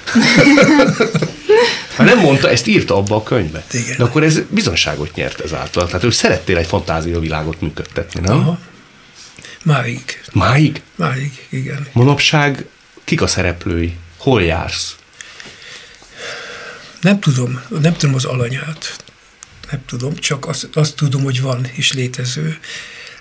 [1.96, 3.64] Ha nem mondta, ezt írta abba a könyvbe.
[3.72, 3.98] Igen.
[3.98, 5.86] De akkor ez bizonságot nyert ezáltal.
[5.86, 6.68] Tehát ő szerettél egy
[7.20, 8.38] világot működtetni, nem?
[8.38, 8.60] Aha.
[9.64, 10.22] Máig.
[10.32, 10.82] Máig?
[10.96, 11.88] Máig, igen.
[11.92, 12.66] Manapság
[13.04, 13.98] kik a szereplői?
[14.18, 14.96] Hol jársz?
[17.02, 19.04] Nem tudom, nem tudom az alanyát.
[19.72, 22.58] Nem tudom, csak azt, azt tudom, hogy van és létező.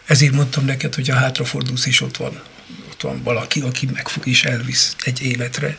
[0.05, 2.41] Ezért mondtam neked, hogy a hátrafordulsz, és ott van,
[2.91, 5.79] ott van valaki, aki megfog és elvisz egy életre.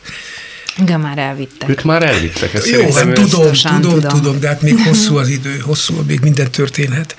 [0.78, 1.68] Igen, már elvittek.
[1.68, 2.54] Őt már elvittek.
[2.54, 6.20] Ezt Jó, hát tudom, tudom, tudom, tudom, de hát még hosszú az idő, hosszú, még
[6.20, 7.16] minden történhet.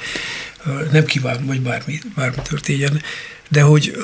[0.92, 3.02] Nem kívánom, hogy bármi, bármi történjen,
[3.50, 3.96] de hogy,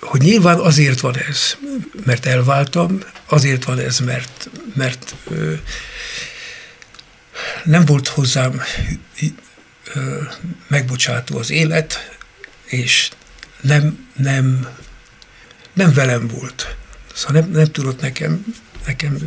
[0.00, 1.56] hogy nyilván azért van ez,
[2.04, 5.14] mert elváltam, azért van ez, mert, mert
[7.64, 8.62] nem volt hozzám
[10.68, 12.16] megbocsátó az élet,
[12.64, 13.10] és
[13.60, 14.68] nem, nem,
[15.72, 16.76] nem velem volt.
[17.14, 18.44] Szóval nem, nem tudott nekem,
[18.86, 19.18] nekem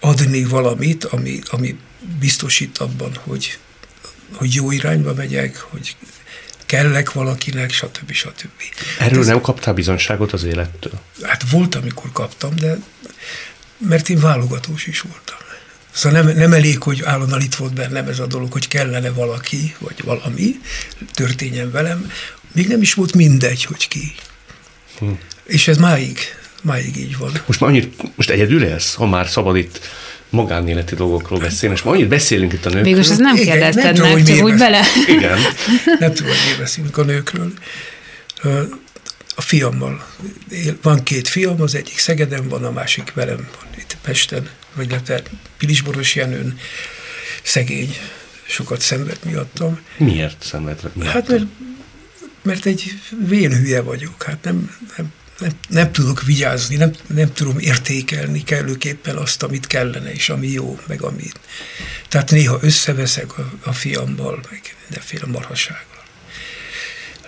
[0.00, 1.78] adni valamit, ami, ami
[2.18, 3.58] biztosít abban, hogy,
[4.34, 5.96] hogy jó irányba megyek, hogy
[6.66, 8.12] kellek valakinek, stb.
[8.12, 8.62] stb.
[8.98, 11.00] Erről Ez, nem kaptál bizonságot az élettől?
[11.22, 12.78] Hát volt, amikor kaptam, de
[13.78, 15.38] mert én válogatós is voltam.
[15.94, 19.74] Szóval nem, nem elég, hogy állandóan itt volt bennem ez a dolog, hogy kellene valaki,
[19.78, 20.60] vagy valami
[21.12, 22.10] történjen velem,
[22.52, 24.14] még nem is volt mindegy, hogy ki.
[24.98, 25.10] Hm.
[25.44, 26.18] És ez máig,
[26.62, 27.32] máig így van.
[27.46, 29.80] Most már annyit, most egyedül élsz, ha már szabad itt
[30.30, 32.82] magánéleti dolgokról beszélni, és ma annyit beszélünk itt a nőkről.
[32.82, 34.82] Végülis ez nem kérdezted meg, csak úgy bele.
[35.06, 35.38] Igen.
[36.00, 37.52] nem tudom, hogy miért beszélünk a nőkről.
[39.34, 40.06] A fiammal.
[40.82, 45.22] Van két fiam, az egyik Szegeden van, a másik velem van itt Pesten, vagy illetve
[45.56, 46.58] Pilisboros Jenőn.
[47.42, 47.96] Szegény,
[48.46, 49.80] sokat szenved miattam.
[49.96, 51.12] Miért szenved miattam?
[51.12, 51.46] Hát mert
[52.44, 58.42] mert egy hülye vagyok, hát nem, nem, nem, nem tudok vigyázni, nem, nem tudom értékelni
[58.42, 61.40] kellőképpen azt, amit kellene, és ami jó, meg amit.
[62.08, 66.02] Tehát néha összeveszek a, a fiammal, meg mindenféle marhasággal.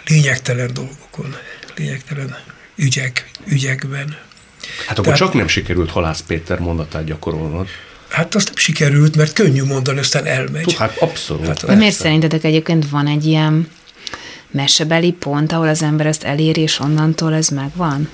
[0.06, 1.37] lényegtelen dolgokon,
[1.76, 2.37] lényegtelen
[2.76, 4.18] ügyek, ügyekben.
[4.87, 7.66] Hát akkor Tehát, csak nem sikerült Halász Péter mondatát gyakorolnod.
[8.09, 10.74] Hát azt nem sikerült, mert könnyű mondani, aztán elmegy.
[10.74, 11.46] Hát abszolút.
[11.46, 13.68] Hát, De miért szerintetek egyébként van egy ilyen
[14.50, 18.09] mesebeli pont, ahol az ember ezt eléri, és onnantól ez megvan?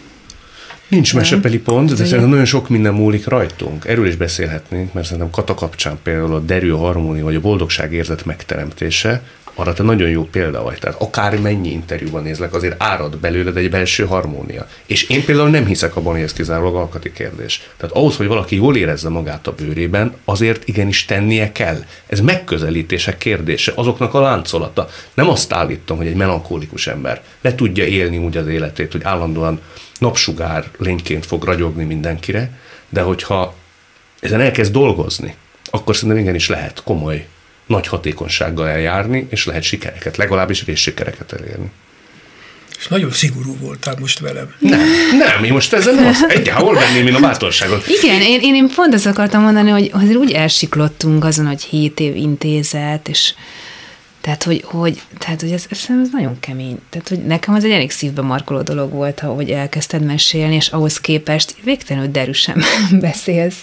[0.89, 3.85] Nincs mesepeli pont, de szerintem nagyon sok minden múlik rajtunk.
[3.85, 7.93] Erről is beszélhetnénk, mert szerintem Kata kapcsán például a derű, a harmónia vagy a boldogság
[7.93, 9.23] érzet megteremtése,
[9.55, 10.79] arra te nagyon jó példa vagy.
[10.79, 14.67] Tehát akár mennyi interjúban nézlek, azért árad belőled egy belső harmónia.
[14.87, 17.69] És én például nem hiszek abban, hogy ez kizárólag alkati kérdés.
[17.77, 21.85] Tehát ahhoz, hogy valaki jól érezze magát a bőrében, azért igenis tennie kell.
[22.07, 24.89] Ez megközelítések kérdése, azoknak a láncolata.
[25.15, 29.61] Nem azt állítom, hogy egy melankólikus ember le tudja élni úgy az életét, hogy állandóan
[29.99, 32.51] napsugár lényként fog ragyogni mindenkire,
[32.89, 33.55] de hogyha
[34.21, 35.35] ezen elkezd dolgozni,
[35.71, 37.27] akkor szerintem igenis lehet komoly
[37.73, 41.71] nagy hatékonysággal eljárni, és lehet sikereket, legalábbis részsikereket elérni.
[42.79, 44.55] És nagyon szigorú voltál most velem.
[44.59, 44.81] Nem,
[45.19, 47.87] nem, én most ezzel nem azt egyáltalán hol venném én a bátorságot.
[47.87, 52.01] Igen, én, én, én pont azt akartam mondani, hogy azért úgy elsiklottunk azon, hogy 7
[52.01, 53.35] év intézet, és
[54.21, 56.79] tehát, hogy, hogy, tehát, hogy ez, ez, ez nagyon kemény.
[56.91, 61.01] Tehát, hogy nekem az egy elég szívbe markoló dolog volt, hogy elkezdted mesélni, és ahhoz
[61.01, 62.63] képest végtelenül derűsen
[63.01, 63.57] beszélsz.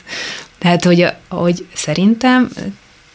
[0.57, 2.49] Tehát, hogy, hogy szerintem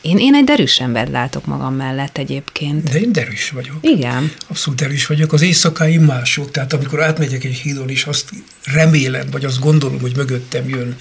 [0.04, 2.90] én, én egy derűs embert látok magam mellett egyébként.
[2.90, 3.76] De én derűs vagyok.
[3.80, 4.32] Igen.
[4.46, 5.32] Abszolút derűs vagyok.
[5.32, 6.50] Az éjszakáim mások.
[6.50, 8.30] Tehát amikor átmegyek egy hídon, és azt
[8.64, 10.96] remélem, vagy azt gondolom, hogy mögöttem jön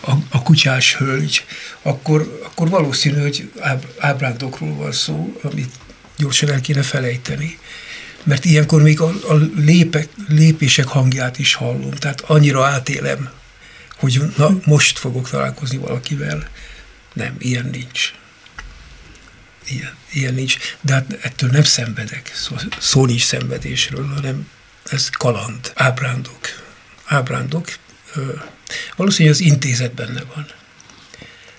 [0.00, 1.44] a, a kutyás hölgy,
[1.82, 5.70] akkor, akkor valószínű, hogy áb, ábrándokról van szó, amit
[6.16, 7.58] gyorsan el kéne felejteni.
[8.22, 11.90] Mert ilyenkor még a, a lépek, lépések hangját is hallom.
[11.90, 13.30] Tehát annyira átélem,
[13.96, 16.48] hogy na, most fogok találkozni valakivel.
[17.12, 18.12] Nem, ilyen nincs
[19.70, 20.56] ilyen, ilyen nincs.
[20.80, 24.48] De hát ettől nem szenvedek, szó, szó nincs szenvedésről, hanem
[24.84, 26.38] ez kaland, ábrándok.
[27.04, 27.66] Ábrándok.
[28.14, 28.32] Ö,
[28.96, 30.46] valószínűleg az intézet benne van.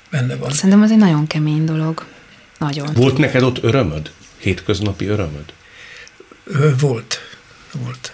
[0.10, 0.52] Benne van.
[0.52, 2.06] Szerintem az egy nagyon kemény dolog.
[2.58, 2.93] Nagyon.
[2.93, 4.12] Volt neked ott örömöd?
[4.38, 5.54] Hétköznapi örömöd?
[6.43, 7.19] Ö, volt.
[7.72, 8.12] Volt.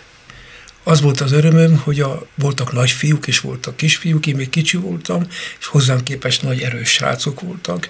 [0.84, 5.28] Az volt az örömöm, hogy a, voltak nagyfiúk és voltak kisfiúk, én még kicsi voltam,
[5.60, 7.88] és hozzám képest nagy erős srácok voltak,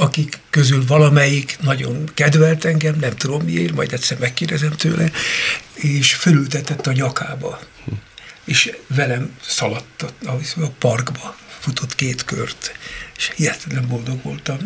[0.00, 5.10] akik közül valamelyik nagyon kedvelt engem, nem tudom miért, majd egyszer megkérdezem tőle,
[5.74, 7.60] és fölültetett a nyakába.
[8.44, 12.72] És velem szaladt a, a parkba, futott két kört,
[13.16, 14.58] és hihetetlen boldog voltam.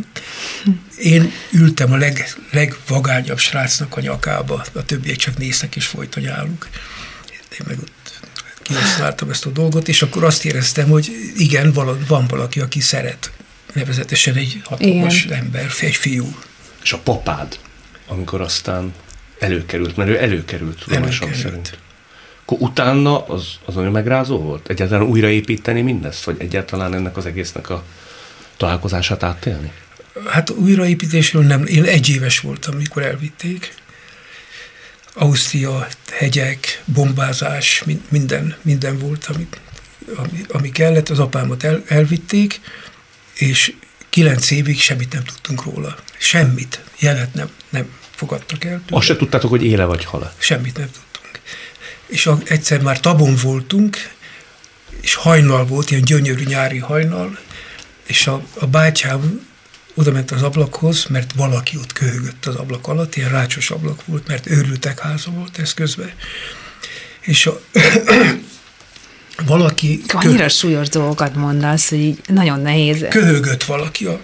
[0.99, 6.69] Én ültem a leg, legvagányabb srácnak a nyakába, a többiek csak néznek és folyton állunk.
[7.51, 8.21] Én meg ott
[8.63, 11.73] kihasználtam ezt a dolgot, és akkor azt éreztem, hogy igen,
[12.07, 13.33] van valaki, aki szeret
[13.75, 15.39] nevezetesen egy hatalmas Igen.
[15.39, 16.37] ember, egy fiú.
[16.83, 17.59] És a papád,
[18.07, 18.93] amikor aztán
[19.39, 21.79] előkerült, mert ő előkerült tudomásom szerint.
[22.43, 24.69] Akkor utána az, az nagyon megrázó volt?
[24.69, 26.25] Egyáltalán újraépíteni mindezt?
[26.25, 27.85] Vagy egyáltalán ennek az egésznek a
[28.57, 29.73] találkozását átélni?
[30.27, 31.67] Hát újraépítésről nem.
[31.67, 33.75] Én egy éves voltam, mikor elvitték.
[35.15, 39.49] Ausztria, hegyek, bombázás, minden, minden volt, ami,
[40.17, 41.09] ami, ami kellett.
[41.09, 42.61] Az apámat el, elvitték,
[43.35, 43.73] és
[44.11, 45.97] kilenc évig semmit nem tudtunk róla.
[46.19, 48.83] Semmit, jelet nem, nem fogadtak el.
[48.87, 48.99] Tőle.
[48.99, 50.35] Azt se tudtátok, hogy éle vagy hala?
[50.39, 51.41] Semmit nem tudtunk.
[52.07, 53.97] És egyszer már tabon voltunk,
[55.01, 57.39] és hajnal volt, ilyen gyönyörű nyári hajnal,
[58.07, 59.47] és a, a bátyám
[59.95, 64.27] oda ment az ablakhoz, mert valaki ott köhögött az ablak alatt, ilyen rácsos ablak volt,
[64.27, 66.13] mert őrültek háza volt ez közben.
[67.21, 67.61] És a,
[69.43, 70.03] valaki...
[70.09, 70.49] Annyira kö...
[70.49, 73.07] súlyos dolgokat mondasz, hogy így nagyon nehéz.
[73.11, 74.21] Köhögött valaki a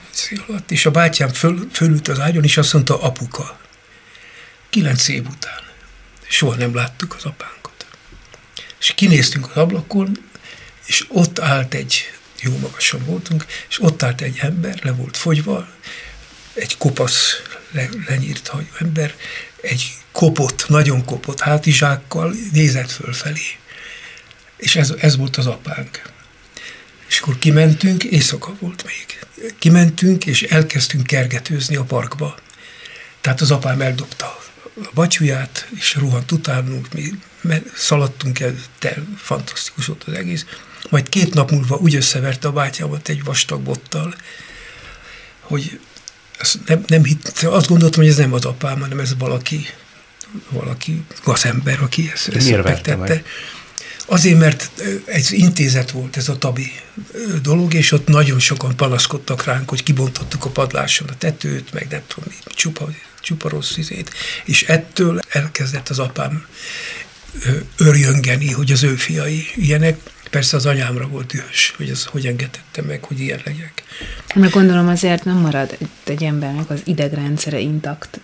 [0.46, 3.59] alatt, és a bátyám föl, fölült az ágyon, és azt mondta, apuka.
[4.70, 5.62] Kilenc év után.
[6.29, 7.87] Soha nem láttuk az apánkat.
[8.81, 10.18] És kinéztünk az ablakon,
[10.87, 15.68] és ott állt egy, jó magasan voltunk, és ott állt egy ember, le volt fogyva,
[16.55, 19.14] egy kopasz, le, lenyírt hajú ember,
[19.61, 23.59] egy kopott, nagyon kopott hátizsákkal nézett fölfelé
[24.61, 26.03] és ez, ez volt az apánk.
[27.09, 29.27] És akkor kimentünk, éjszaka volt még.
[29.59, 32.37] Kimentünk, és elkezdtünk kergetőzni a parkba.
[33.20, 34.38] Tehát az apám eldobta
[34.77, 37.12] a batyuját, és rohant utánunk, mi
[37.75, 40.44] szaladtunk el, de fantasztikus volt az egész.
[40.90, 44.14] Majd két nap múlva úgy összeverte a bátyámat egy vastag bottal,
[45.40, 45.81] hogy
[46.66, 49.66] nem, nem hitt, azt gondoltam, hogy ez nem az apám, hanem ez valaki,
[50.49, 52.62] valaki gazember, aki ezt, ezt Miért
[54.11, 54.70] Azért, mert
[55.05, 56.73] egy intézet volt ez a tabi
[57.42, 62.03] dolog, és ott nagyon sokan panaszkodtak ránk, hogy kibontottuk a padláson a tetőt, meg nem
[62.07, 62.88] tudom, csupa
[63.20, 64.11] csupa rossz izét.
[64.44, 66.46] És ettől elkezdett az apám
[67.77, 69.99] örjöngeni, hogy az ő fiai ilyenek.
[70.31, 73.83] Persze az anyámra volt dühös, hogy ez hogy engedette meg, hogy ilyen legyek.
[74.35, 78.20] Mert gondolom azért nem marad egy embernek az idegrendszere intakt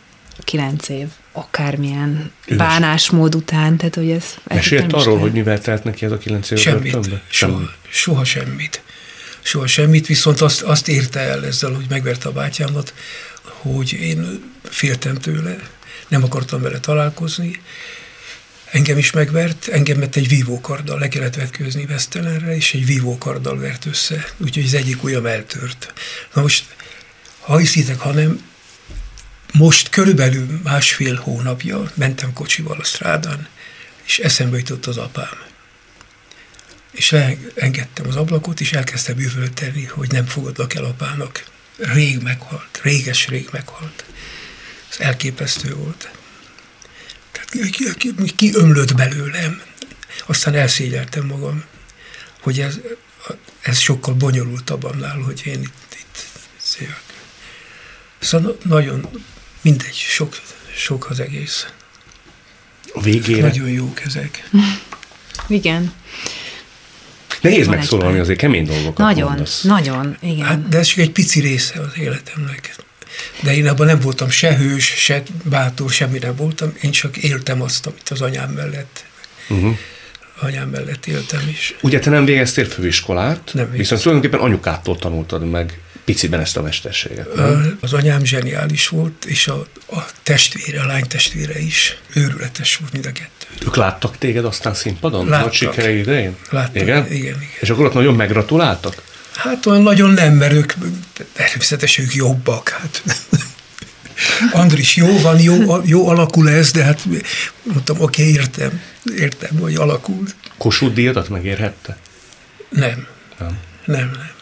[0.46, 2.58] kilenc év akármilyen Üles.
[2.58, 4.24] bánásmód után, tehát hogy ez...
[4.44, 5.22] Mesélt arról, kell.
[5.22, 7.64] hogy mivel telt neki ez a kilenc év Semmit, soha, Semmi.
[7.88, 8.82] soha semmit.
[9.40, 12.94] Soha semmit, viszont azt, azt érte el ezzel, hogy megverte a bátyámat,
[13.42, 15.56] hogy én féltem tőle,
[16.08, 17.60] nem akartam vele találkozni,
[18.70, 23.86] engem is megvert, engem mert egy vívókarddal le kellett vetkőzni Vesztelenre, és egy vívókarddal vert
[23.86, 25.92] össze, úgyhogy az egyik ujjam eltört.
[26.34, 26.64] Na most,
[27.40, 28.40] ha hiszitek, ha nem,
[29.56, 33.48] most körülbelül másfél hónapja mentem kocsival a strádán,
[34.04, 35.44] és eszembe jutott az apám.
[36.90, 37.16] És
[37.54, 41.44] engedtem az ablakot, és elkezdtem üvölteni, hogy nem fogadlak el apának.
[41.76, 44.04] Rég meghalt, réges-rég meghalt.
[44.90, 46.10] Ez elképesztő volt.
[47.32, 48.52] Tehát ki, ki, ki
[48.96, 49.62] belőlem.
[50.26, 51.64] Aztán elszégyeltem magam,
[52.40, 52.78] hogy ez,
[53.60, 57.02] ez sokkal bonyolultabb annál, hogy én itt, itt szívek.
[58.18, 59.08] Szóval nagyon
[59.66, 60.40] mindegy, sok,
[60.74, 61.66] sok az egész.
[62.94, 63.46] A végére.
[63.46, 64.50] Nagyon jók ezek.
[65.48, 65.92] Igen.
[67.40, 69.62] Nehéz megszólalni, azért kemény dolgokat Nagyon, mondasz.
[69.62, 70.46] nagyon, igen.
[70.46, 72.76] Hát, de ez csak egy pici része az életemnek.
[73.42, 76.72] De én abban nem voltam se hős, se bátor, semmi nem voltam.
[76.82, 79.04] Én csak éltem azt, amit az anyám mellett.
[79.48, 79.78] Uh-huh.
[80.40, 81.74] Anyám mellett éltem is.
[81.80, 83.78] Ugye te nem végeztél főiskolát, nem végeztél.
[83.78, 87.34] viszont tulajdonképpen anyukától tanultad meg piciben ezt a mesterséget.
[87.34, 87.78] Nem?
[87.80, 93.06] Az anyám zseniális volt, és a, a testvére, a lány testvére is őrületes volt mind
[93.06, 93.66] a kettő.
[93.66, 95.28] Ők láttak téged aztán színpadon?
[95.28, 95.44] Láttak.
[95.44, 96.36] Nagy sikerei idején?
[96.50, 97.06] Láttak, igen?
[97.06, 97.38] igen, igen.
[97.60, 99.02] És akkor ott nagyon megratuláltak?
[99.34, 100.72] Hát olyan nagyon nem, mert ők
[101.32, 102.68] természetesen ők jobbak.
[102.68, 103.02] Hát.
[104.62, 107.04] Andris, jó van, jó, jó alakul ez, de hát
[107.62, 108.80] mondtam, oké, okay, értem,
[109.16, 110.24] értem, hogy alakul.
[110.58, 111.96] Kossuth díjadat megérhette?
[112.68, 113.06] Nem.
[113.38, 113.58] Nem?
[113.84, 114.35] Nem, nem.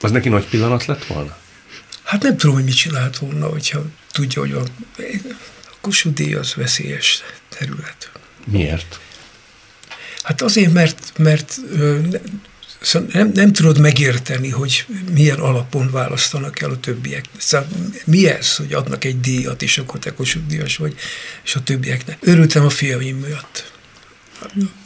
[0.00, 1.36] Az neki nagy pillanat lett volna?
[2.02, 4.68] Hát nem tudom, hogy mit csinált volna, hogyha tudja, hogy van.
[5.70, 8.10] A Kossuth az veszélyes terület.
[8.44, 9.00] Miért?
[10.22, 11.60] Hát azért, mert, mert
[12.80, 17.24] szóval nem, nem tudod megérteni, hogy milyen alapon választanak el a többiek.
[17.38, 17.68] Szóval
[18.04, 20.94] mi ez, hogy adnak egy díjat, és akkor te Kossuth díjas vagy,
[21.44, 22.18] és a többieknek.
[22.20, 23.72] Örültem a fiaim miatt.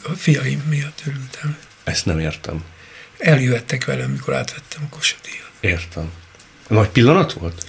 [0.03, 1.57] A fiaim miatt örültem.
[1.85, 2.65] Ezt nem értem
[3.23, 5.51] eljöhettek velem, mikor átvettem a Kossuth-díjat.
[5.61, 6.11] Értem.
[6.69, 7.67] Nagy pillanat volt?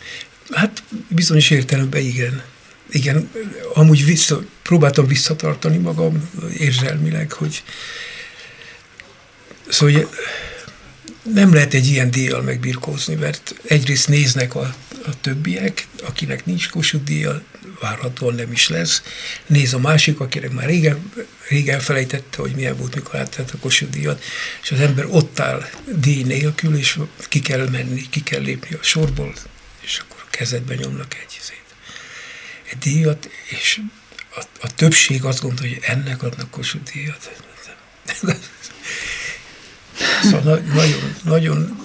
[0.52, 2.44] Hát bizonyos értelemben igen.
[2.92, 3.32] Igen,
[3.74, 7.64] amúgy vissza, próbáltam visszatartani magam érzelmileg, hogy
[9.70, 10.10] szóval
[11.34, 17.04] nem lehet egy ilyen díjjal megbirkózni, mert egyrészt néznek a, a többiek, akinek nincs Kossuth
[17.04, 17.44] díja,
[17.80, 19.02] várhatóan nem is lesz.
[19.46, 21.12] Néz a másik, akinek már régen,
[21.50, 24.24] régen felejtette, hogy milyen volt, mikor áttett a Kossuth díjat,
[24.62, 28.84] és az ember ott áll díj nélkül, és ki kell menni, ki kell lépni a
[28.84, 29.34] sorból,
[29.82, 31.42] és akkor a kezedbe nyomnak egy,
[32.72, 33.80] egy díjat, és
[34.36, 37.42] a, a többség azt gondolja, hogy ennek adnak Kossuth díjat.
[40.24, 41.78] Szóval na, nagyon, nagyon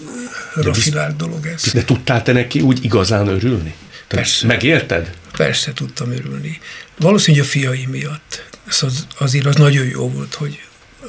[0.55, 1.73] rafinált dolog ez.
[1.73, 3.75] De tudtál te neki úgy igazán örülni?
[4.09, 4.47] Persze.
[4.47, 5.17] Megérted?
[5.37, 6.61] Persze tudtam örülni.
[6.99, 8.45] Valószínűleg a fiai miatt.
[8.69, 10.61] Ez az, azért az nagyon jó volt, hogy,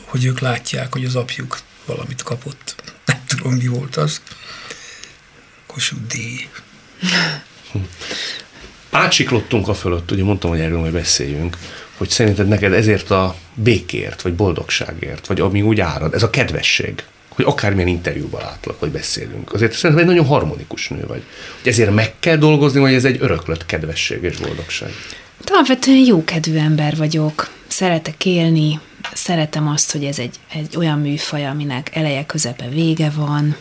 [0.04, 2.84] hogy ők látják, hogy az apjuk valamit kapott.
[3.06, 4.22] Nem tudom, mi volt az.
[5.66, 6.48] Kossuth díj.
[8.92, 11.58] Átsiklottunk a fölött, ugye mondtam, hogy erről majd beszéljünk,
[11.98, 17.04] hogy szerinted neked ezért a békért, vagy boldogságért, vagy ami úgy árad, ez a kedvesség,
[17.30, 19.54] hogy akármilyen interjúban látlak, vagy beszélünk.
[19.54, 21.24] Azért szerintem egy nagyon harmonikus nő vagy.
[21.62, 24.92] Hogy ezért meg kell dolgozni, vagy ez egy öröklött kedvesség és boldogság?
[25.46, 27.50] Alapvetően jókedvű ember vagyok.
[27.68, 28.80] Szeretek élni,
[29.14, 33.56] szeretem azt, hogy ez egy, egy olyan műfaj, aminek eleje, közepe, vége van,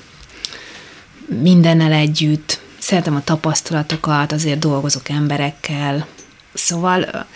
[1.42, 2.60] mindennel együtt.
[2.88, 6.06] Szeretem a tapasztalatokat, azért dolgozok emberekkel.
[6.54, 7.26] Szóval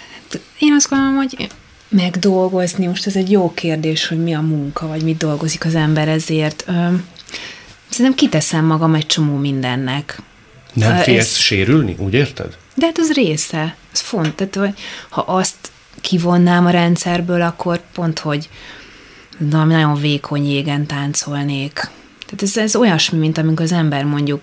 [0.58, 1.48] én azt gondolom, hogy
[1.88, 6.08] megdolgozni, most ez egy jó kérdés, hogy mi a munka, vagy mit dolgozik az ember
[6.08, 6.64] ezért.
[7.88, 10.18] Szerintem kiteszem magam egy csomó mindennek.
[10.72, 11.36] Nem félsz ez...
[11.36, 12.56] sérülni, úgy érted?
[12.74, 14.34] De hát az része, az font.
[14.34, 18.48] Tehát, hogy ha azt kivonnám a rendszerből, akkor pont, hogy
[19.38, 21.72] nagyon vékony jégen táncolnék.
[22.24, 24.42] Tehát ez, ez olyasmi, mint amikor az ember mondjuk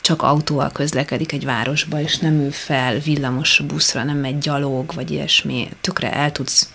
[0.00, 5.10] csak autóval közlekedik egy városba, és nem ül fel villamos buszra, nem megy gyalog, vagy
[5.10, 5.68] ilyesmi.
[5.80, 6.68] Tökre el tudsz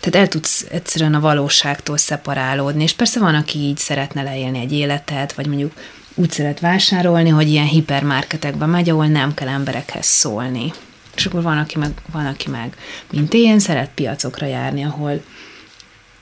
[0.00, 4.72] tehát el tudsz egyszerűen a valóságtól szeparálódni, és persze van, aki így szeretne leélni egy
[4.72, 5.72] életet, vagy mondjuk
[6.14, 10.72] úgy szeret vásárolni, hogy ilyen hipermarketekbe megy, ahol nem kell emberekhez szólni.
[11.16, 12.76] És akkor van, aki meg, van, aki meg
[13.12, 15.22] mint én, szeret piacokra járni, ahol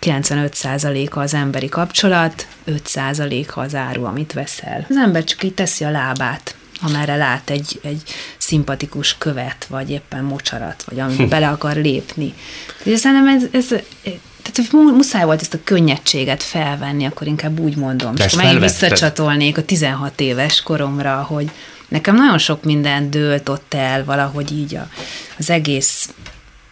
[0.04, 4.86] 95%-a az emberi kapcsolat, 5%-a az áru, amit veszel.
[4.88, 8.02] Az ember csak így teszi a lábát, amerre lát egy, egy
[8.38, 12.34] szimpatikus követ, vagy éppen mocsarat, vagy amit bele akar lépni.
[12.82, 13.80] És szerintem ez, ez
[14.52, 18.14] tehát muszáj volt ezt a könnyedséget felvenni, akkor inkább úgy mondom.
[18.16, 21.50] És megint visszacsatolnék a 16 éves koromra, hogy
[21.88, 24.88] nekem nagyon sok minden dőlt ott el valahogy így a,
[25.38, 26.08] az egész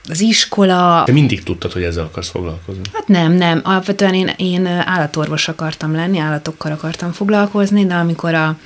[0.09, 1.03] az iskola...
[1.05, 2.83] Te mindig tudtad, hogy ezzel akarsz foglalkozni?
[2.93, 3.61] Hát nem, nem.
[3.65, 8.57] Alapvetően én, én állatorvos akartam lenni, állatokkal akartam foglalkozni, de amikor a,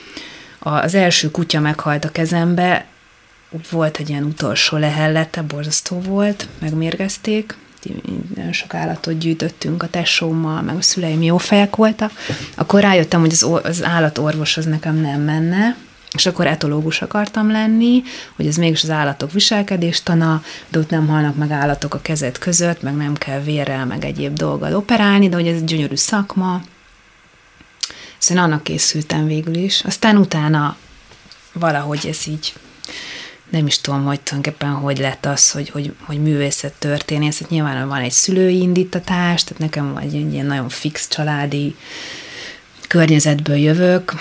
[0.58, 2.86] a, az első kutya meghalt a kezembe,
[3.50, 7.56] úgy volt egy ilyen utolsó lehellete, borzasztó volt, megmérgezték,
[8.34, 12.12] nagyon sok állatot gyűjtöttünk a tesómmal, meg a szüleim jó fejek voltak,
[12.54, 15.76] akkor rájöttem, hogy az, az állatorvos az nekem nem menne,
[16.14, 18.02] és akkor etológus akartam lenni,
[18.36, 22.82] hogy ez mégis az állatok viselkedéstana, de ott nem halnak meg állatok a kezed között,
[22.82, 26.62] meg nem kell vérrel, meg egyéb dolggal operálni, de hogy ez egy gyönyörű szakma.
[28.18, 29.82] Szóval annak készültem végül is.
[29.84, 30.76] Aztán utána
[31.52, 32.54] valahogy ez így
[33.50, 37.40] nem is tudom, hogy tulajdonképpen hogy lett az, hogy, hogy, hogy művészet történész.
[37.40, 41.76] Hát nyilván van egy szülői indítatás, tehát nekem vagy egy ilyen nagyon fix családi
[42.88, 44.14] környezetből jövök,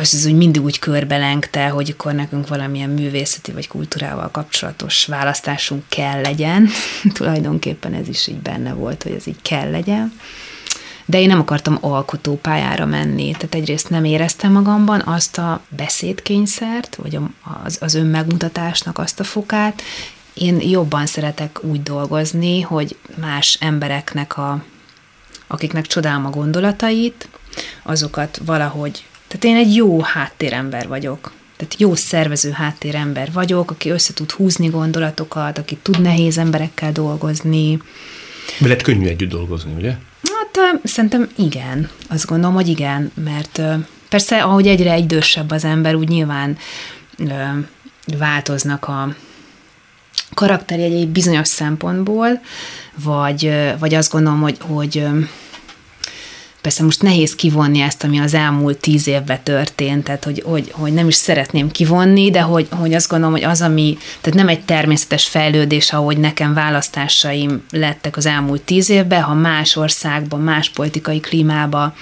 [0.00, 5.82] és ez úgy mindig úgy körbelengte, hogy akkor nekünk valamilyen művészeti vagy kultúrával kapcsolatos választásunk
[5.88, 6.68] kell legyen.
[7.12, 10.12] Tulajdonképpen ez is így benne volt, hogy ez így kell legyen.
[11.04, 17.18] De én nem akartam alkotópályára menni, tehát egyrészt nem éreztem magamban azt a beszédkényszert, vagy
[17.64, 19.82] az, az önmegmutatásnak azt a fokát.
[20.34, 24.64] Én jobban szeretek úgy dolgozni, hogy más embereknek a
[25.46, 27.28] akiknek csodálom a gondolatait,
[27.82, 29.04] azokat valahogy
[29.38, 31.32] tehát én egy jó háttérember vagyok.
[31.56, 37.78] Tehát jó szervező háttérember vagyok, aki össze tud húzni gondolatokat, aki tud nehéz emberekkel dolgozni.
[38.58, 39.90] Lehet könnyű együtt dolgozni, ugye?
[40.22, 41.90] Hát szerintem igen.
[42.08, 43.60] Azt gondolom, hogy igen, mert
[44.08, 46.58] persze, ahogy egyre idősebb az ember, úgy nyilván
[48.18, 49.14] változnak a
[50.34, 52.40] karakterjegyei bizonyos szempontból,
[52.94, 55.06] vagy, vagy azt gondolom, hogy, hogy
[56.66, 60.92] Persze most nehéz kivonni ezt, ami az elmúlt tíz évben történt, tehát hogy, hogy, hogy
[60.92, 64.60] nem is szeretném kivonni, de hogy, hogy azt gondolom, hogy az, ami, tehát nem egy
[64.60, 71.20] természetes fejlődés, ahogy nekem választásaim lettek az elmúlt tíz évben, ha más országban, más politikai
[71.20, 71.94] klímába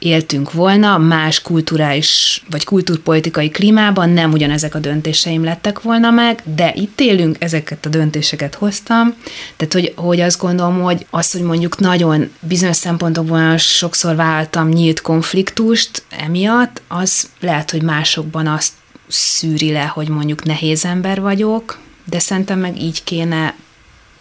[0.00, 6.72] éltünk volna, más kulturális vagy kultúrpolitikai klímában nem ugyanezek a döntéseim lettek volna meg, de
[6.74, 9.14] itt élünk, ezeket a döntéseket hoztam,
[9.56, 15.00] tehát hogy, hogy azt gondolom, hogy az, hogy mondjuk nagyon bizonyos szempontokban sokszor váltam nyílt
[15.00, 18.72] konfliktust emiatt, az lehet, hogy másokban azt
[19.08, 23.54] szűri le, hogy mondjuk nehéz ember vagyok, de szerintem meg így kéne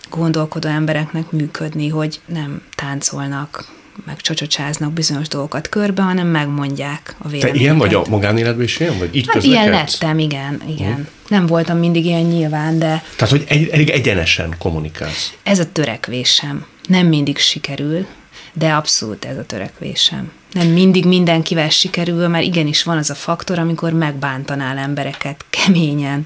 [0.10, 7.52] gondolkodó embereknek működni, hogy nem táncolnak meg csacsacsáznak bizonyos dolgokat körbe, hanem megmondják a véleményeket.
[7.52, 8.98] Te ilyen vagy a magánéletben is ilyen?
[8.98, 10.94] Vagy így hát ilyen lettem, igen, igen.
[10.94, 11.08] Hmm.
[11.28, 13.04] Nem voltam mindig ilyen nyilván, de...
[13.16, 15.34] Tehát, hogy egy, elég egyenesen kommunikálsz.
[15.44, 16.66] Ez a törekvésem.
[16.88, 18.06] Nem mindig sikerül,
[18.54, 20.32] de abszolút ez a törekvésem.
[20.52, 26.26] Nem mindig mindenkivel sikerül, mert igenis van az a faktor, amikor megbántanál embereket keményen,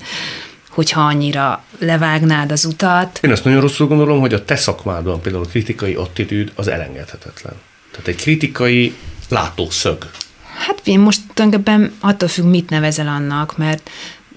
[0.73, 3.19] hogyha annyira levágnád az utat.
[3.21, 7.53] Én azt nagyon rosszul gondolom, hogy a te szakmádban például a kritikai attitűd az elengedhetetlen.
[7.91, 8.95] Tehát egy kritikai
[9.29, 10.09] látószög.
[10.57, 13.89] Hát én most tulajdonképpen attól függ, mit nevezel annak, mert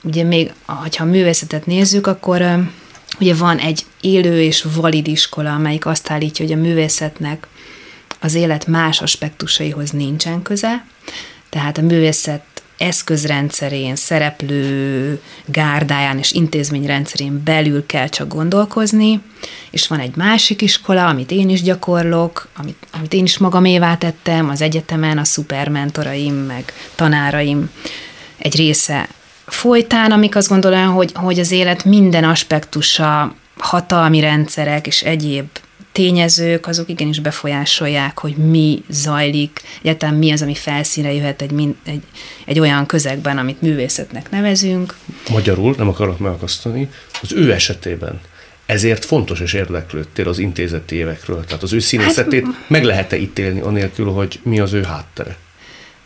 [0.03, 2.45] ugye még, ha a művészetet nézzük, akkor
[3.21, 7.47] ugye van egy élő és valid iskola, amelyik azt állítja, hogy a művészetnek
[8.21, 10.85] az élet más aspektusaihoz nincsen köze,
[11.49, 19.21] tehát a művészet eszközrendszerén, szereplő gárdáján és intézményrendszerén belül kell csak gondolkozni,
[19.71, 24.49] és van egy másik iskola, amit én is gyakorlok, amit, amit én is magamévá tettem,
[24.49, 27.71] az egyetemen a szupermentoraim, meg tanáraim
[28.39, 29.09] egy része
[29.47, 35.47] folytán, amik azt gondolom, hogy, hogy az élet minden aspektusa, hatalmi rendszerek és egyéb
[35.97, 42.03] tényezők, azok igenis befolyásolják, hogy mi zajlik, egyáltalán mi az, ami felszínre jöhet egy, egy,
[42.45, 44.97] egy olyan közegben, amit művészetnek nevezünk.
[45.31, 46.91] Magyarul, nem akarok megakasztani,
[47.23, 48.21] az ő esetében
[48.67, 51.45] ezért fontos és érdeklődtél az intézeti évekről.
[51.45, 55.37] Tehát az ő színészetét hát, meg lehet-e ítélni anélkül, hogy mi az ő háttere?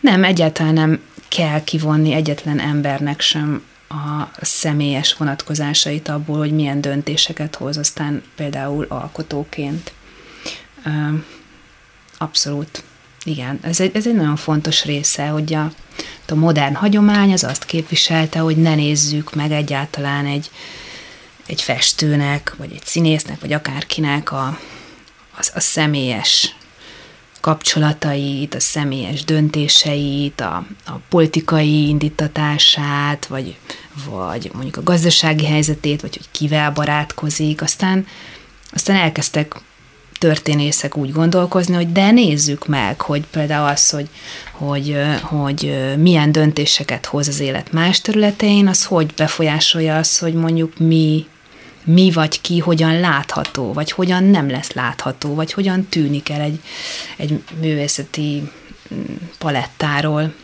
[0.00, 3.62] Nem, egyáltalán nem kell kivonni egyetlen embernek sem
[3.92, 9.92] a személyes vonatkozásait abból, hogy milyen döntéseket hoz aztán például alkotóként.
[12.18, 12.82] Abszolút.
[13.24, 15.72] igen, ez egy, ez egy nagyon fontos része, hogy a,
[16.28, 20.50] a modern hagyomány az azt képviselte, hogy ne nézzük meg egyáltalán egy,
[21.46, 24.46] egy festőnek, vagy egy színésznek, vagy akárkinek a,
[25.36, 26.54] a, a személyes
[27.40, 33.56] kapcsolatait, a személyes döntéseit, a, a politikai indítatását, vagy,
[34.08, 38.06] vagy mondjuk a gazdasági helyzetét, vagy hogy kivel barátkozik, aztán,
[38.72, 39.54] aztán elkezdtek
[40.18, 44.08] történészek úgy gondolkozni, hogy de nézzük meg, hogy például az, hogy,
[44.52, 50.78] hogy, hogy milyen döntéseket hoz az élet más területein, az hogy befolyásolja az, hogy mondjuk
[50.78, 51.26] mi,
[51.84, 56.60] mi vagy ki hogyan látható, vagy hogyan nem lesz látható, vagy hogyan tűnik el egy,
[57.16, 58.50] egy művészeti
[58.94, 60.34] mm, palettáról.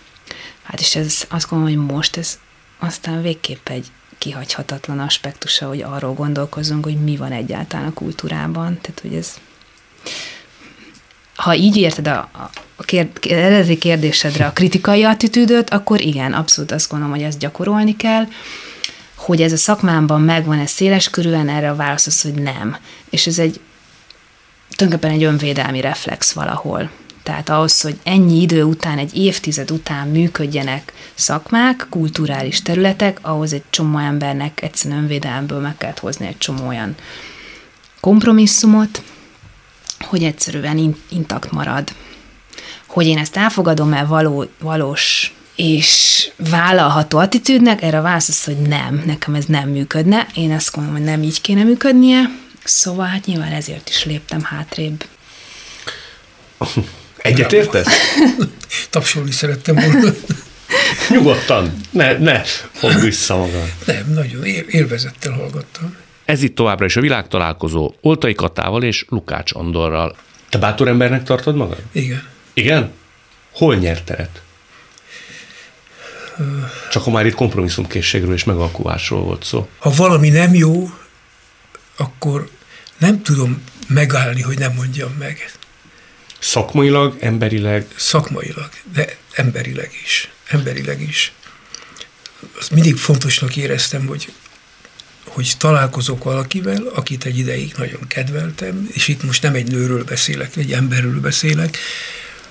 [0.63, 2.39] Hát és ez azt gondolom, hogy most ez
[2.79, 3.87] aztán végképp egy
[4.19, 8.79] kihagyhatatlan aspektusa, hogy arról gondolkozunk, hogy mi van egyáltalán a kultúrában.
[8.81, 9.35] Tehát, hogy ez
[11.37, 12.29] ha így érted a,
[12.77, 13.09] a kér,
[13.79, 18.27] kérdésedre a kritikai attitűdöt, akkor igen, abszolút azt gondolom, hogy ezt gyakorolni kell.
[19.27, 22.77] Hogy ez a szakmámban megvan-e széles körülön, erre a válasz az, hogy nem.
[23.11, 23.61] És ez egy
[24.77, 26.91] tulajdonképpen egy önvédelmi reflex valahol.
[27.23, 33.63] Tehát ahhoz, hogy ennyi idő után, egy évtized után működjenek szakmák, kulturális területek, ahhoz egy
[33.71, 36.95] csomó embernek egyszerűen önvédelmből meg kellett hozni egy csomó olyan
[38.01, 39.03] kompromisszumot,
[39.99, 41.93] hogy egyszerűen intakt marad.
[42.87, 49.03] Hogy én ezt elfogadom-e való, valós és vállalható attitűdnek, erre a válasz az, hogy nem,
[49.07, 50.27] nekem ez nem működne.
[50.35, 52.31] Én azt gondolom, hogy nem így kéne működnie,
[52.65, 55.05] szóval hát nyilván ezért is léptem hátrébb.
[57.17, 57.89] Egyetértesz?
[58.91, 60.11] Tapsolni szerettem volna.
[61.11, 62.43] Nyugodtan, ne, ne
[62.73, 63.73] fogd vissza magad.
[63.87, 65.97] Nem, nagyon élvezettel hallgattam.
[66.25, 70.17] Ez itt továbbra is a világtalálkozó Oltai Katával és Lukács Andorral.
[70.49, 71.83] Te bátor embernek tartod magad?
[71.93, 72.23] Igen.
[72.53, 72.91] Igen?
[73.53, 74.41] Hol nyert teret?
[76.91, 79.69] Csak ha már itt kompromisszumkészségről és megalkuvásról volt szó.
[79.79, 80.91] Ha valami nem jó,
[81.97, 82.49] akkor
[82.99, 85.53] nem tudom megállni, hogy nem mondjam meg.
[86.39, 87.87] Szakmailag, emberileg?
[87.97, 90.31] Szakmailag, de emberileg is.
[90.49, 91.33] Emberileg is.
[92.59, 94.33] Azt mindig fontosnak éreztem, hogy
[95.37, 100.57] hogy találkozok valakivel, akit egy ideig nagyon kedveltem, és itt most nem egy nőről beszélek,
[100.57, 101.79] egy emberről beszélek,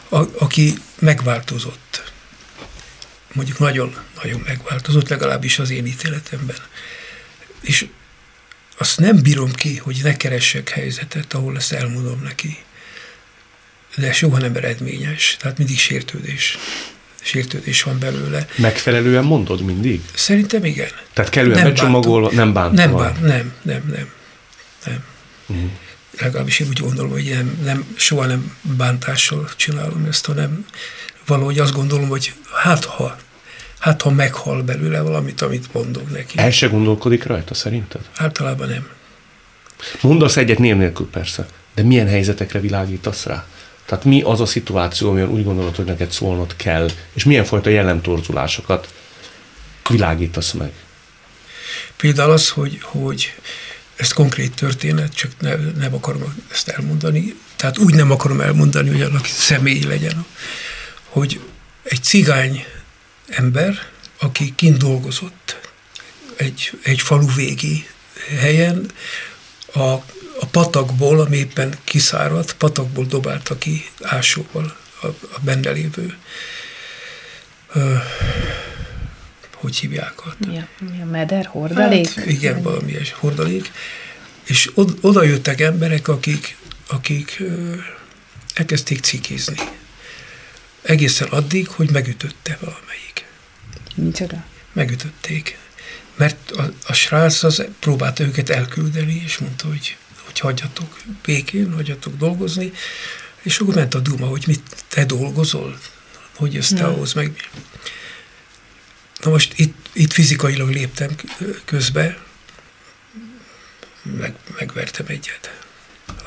[0.10, 2.14] a, aki megváltozott.
[3.36, 6.58] Mondjuk nagyon, nagyon megváltozott, legalábbis az én ítéletemben.
[7.62, 7.86] És
[8.78, 12.58] azt nem bírom ki, hogy ne keressek helyzetet, ahol ezt elmondom neki.
[13.96, 16.58] De soha nem eredményes, tehát mindig sértődés
[17.26, 18.46] sértődés van belőle.
[18.56, 20.02] Megfelelően mondod mindig?
[20.14, 20.90] Szerintem igen.
[21.14, 22.86] Tehát kellően nem becsomagolva, nem bántva?
[22.86, 24.10] Nem, bánt, nem, nem, nem.
[24.86, 25.04] nem.
[25.46, 25.70] Uh-huh.
[26.20, 30.66] Legalábbis én úgy gondolom, hogy nem, nem, soha nem bántással csinálom ezt, hanem
[31.26, 32.34] valahogy azt gondolom, hogy
[32.64, 33.18] hát ha,
[33.86, 36.38] hát ha meghal belőle valamit, amit mondok neki.
[36.38, 38.02] El se gondolkodik rajta szerinted?
[38.16, 38.88] Általában nem.
[40.02, 43.46] Mondasz egyet név nélkül persze, de milyen helyzetekre világítasz rá?
[43.86, 47.70] Tehát mi az a szituáció, amiben úgy gondolod, hogy neked szólnod kell, és milyen fajta
[47.70, 48.94] jellemtorzulásokat
[49.90, 50.72] világítasz meg?
[51.96, 53.34] Például az, hogy, hogy
[53.96, 59.02] ez konkrét történet, csak ne, nem akarom ezt elmondani, tehát úgy nem akarom elmondani, hogy
[59.02, 60.26] annak személy legyen,
[61.04, 61.40] hogy
[61.84, 62.66] egy cigány
[63.28, 63.78] ember,
[64.20, 65.70] aki kint dolgozott
[66.36, 67.88] egy, egy falu végi
[68.40, 68.92] helyen,
[69.74, 69.96] a
[70.40, 76.18] a patakból, ami éppen kiszáradt, patakból dobálta ki ásóval a, a benne lévő
[77.74, 77.96] ö,
[79.56, 80.48] hogy hívják ott?
[80.48, 82.10] Mi a, mi a meder, hordalék?
[82.10, 83.72] Hát, igen, valami is, hordalék.
[84.44, 86.58] És od, oda jöttek emberek, akik,
[86.88, 87.76] akik ö,
[88.54, 89.56] elkezdték cikizni.
[90.86, 93.26] Egészen addig, hogy megütötte valamelyik.
[93.96, 94.46] Micsoda?
[94.74, 95.58] Megütötték.
[96.16, 102.18] Mert a, a srác az próbálta őket elküldeni, és mondta, hogy hogy hagyjatok békén, hagyjatok
[102.18, 102.72] dolgozni,
[103.42, 105.80] és akkor ment a duma, hogy mit te dolgozol,
[106.36, 107.50] hogy ezt te ahhoz meg...
[109.22, 111.16] Na most itt, itt fizikailag léptem
[111.66, 112.24] közbe,
[114.02, 115.65] meg, megvertem egyet.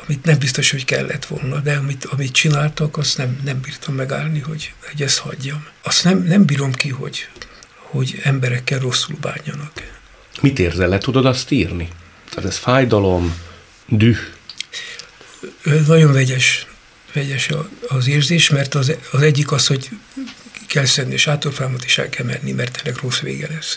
[0.08, 4.38] Amit nem biztos, hogy kellett volna, de amit, amit csináltak, azt nem, nem bírtam megállni,
[4.38, 5.66] hogy, hogy ezt hagyjam.
[5.82, 7.28] Azt nem, nem bírom ki, hogy,
[7.74, 9.72] hogy emberekkel rosszul bánjanak.
[10.40, 11.88] Mit érzel, le tudod azt írni?
[12.30, 13.36] Tehát ez fájdalom,
[13.86, 14.16] düh?
[15.86, 16.66] Nagyon vegyes,
[17.12, 17.50] vegyes
[17.88, 19.88] az érzés, mert az, az egyik az, hogy
[20.66, 23.76] kell szedni sátorfámat, és el kell menni, mert ennek rossz vége lesz.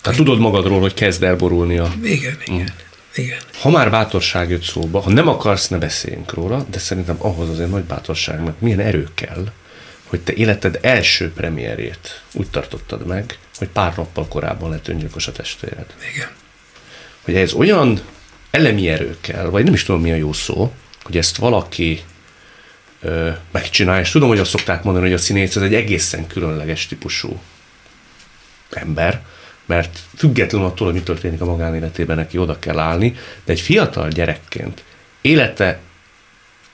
[0.00, 1.94] Tehát tudod magadról, hogy kezd el borulni a...
[2.02, 2.60] Igen, igen.
[2.60, 2.66] Mm.
[3.14, 3.38] Igen.
[3.60, 7.70] Ha már bátorság jött szóba, ha nem akarsz, ne beszéljünk róla, de szerintem ahhoz azért
[7.70, 9.52] nagy bátorság, mert milyen erő kell,
[10.06, 15.32] hogy te életed első premierjét úgy tartottad meg, hogy pár nappal korábban lett öngyilkos a
[15.32, 15.86] testvéred.
[16.14, 16.28] Igen.
[17.22, 18.00] Hogy ez olyan
[18.50, 22.02] elemi erő kell, vagy nem is tudom mi a jó szó, hogy ezt valaki
[23.00, 26.86] ö, megcsinálja, és tudom, hogy azt szokták mondani, hogy a színész ez egy egészen különleges
[26.86, 27.40] típusú
[28.70, 29.22] ember,
[29.66, 34.08] mert függetlenül attól, hogy mi történik a magánéletében, neki oda kell állni, de egy fiatal
[34.08, 34.84] gyerekként
[35.20, 35.80] élete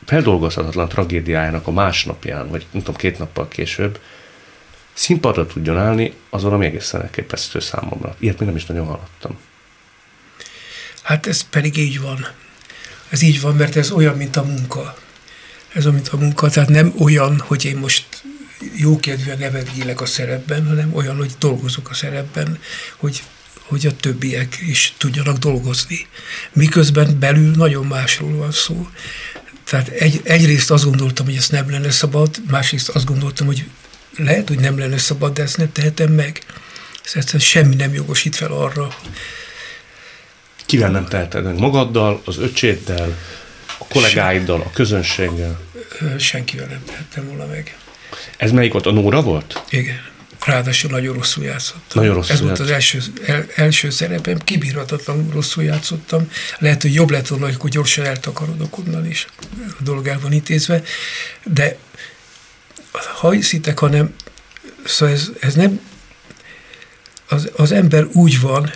[0.04, 4.00] feldolgozhatatlan tragédiájának a másnapján, vagy nem tudom, két nappal később,
[4.92, 8.16] színpadra tudjon állni, az valami egészen elképesztő számomra.
[8.18, 9.38] Ilyet még nem is nagyon hallottam.
[11.02, 12.26] Hát ez pedig így van.
[13.08, 14.94] Ez így van, mert ez olyan, mint a munka.
[15.72, 18.22] Ez olyan, mint a munka, tehát nem olyan, hogy én most
[18.76, 22.58] jókedvűen nevetgélek a szerepben, hanem olyan, hogy dolgozok a szerepben,
[22.96, 23.22] hogy,
[23.62, 26.06] hogy a többiek is tudjanak dolgozni.
[26.52, 28.88] Miközben belül nagyon másról van szó.
[29.64, 33.64] Tehát egy, egyrészt azt gondoltam, hogy ezt nem lenne szabad, másrészt azt gondoltam, hogy
[34.16, 36.42] lehet, hogy nem lenne szabad, de ezt nem tehetem meg.
[37.12, 38.96] Ezt semmi nem jogosít fel arra.
[40.66, 41.58] Kivel nem teheted meg?
[41.58, 43.18] Magaddal, az öcséddel,
[43.78, 45.60] a kollégáiddal, a közönséggel?
[46.18, 47.76] Senkivel nem tehettem volna meg.
[48.36, 48.86] Ez melyik volt?
[48.86, 49.62] A Nóra volt?
[49.70, 50.06] Igen.
[50.44, 52.02] Ráadásul nagyon rosszul játszottam.
[52.02, 56.30] Nagyon rosszul Ez volt az első, el, első szerepem, kibírhatatlanul rosszul játszottam.
[56.58, 59.26] Lehet, hogy jobb lett volna, hogy gyorsan eltakarodok onnan is,
[59.78, 60.82] a dolog el van intézve,
[61.44, 61.76] de
[63.20, 64.14] ha hiszitek, hanem
[64.84, 65.80] szóval ez, ez nem
[67.28, 68.70] az, az ember úgy van,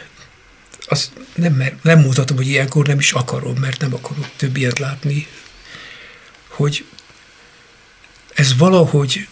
[0.88, 4.78] azt nem, mer, nem mutatom, hogy ilyenkor nem is akarom, mert nem akarok több ilyet
[4.78, 5.26] látni,
[6.48, 6.84] hogy
[8.34, 9.28] ez valahogy,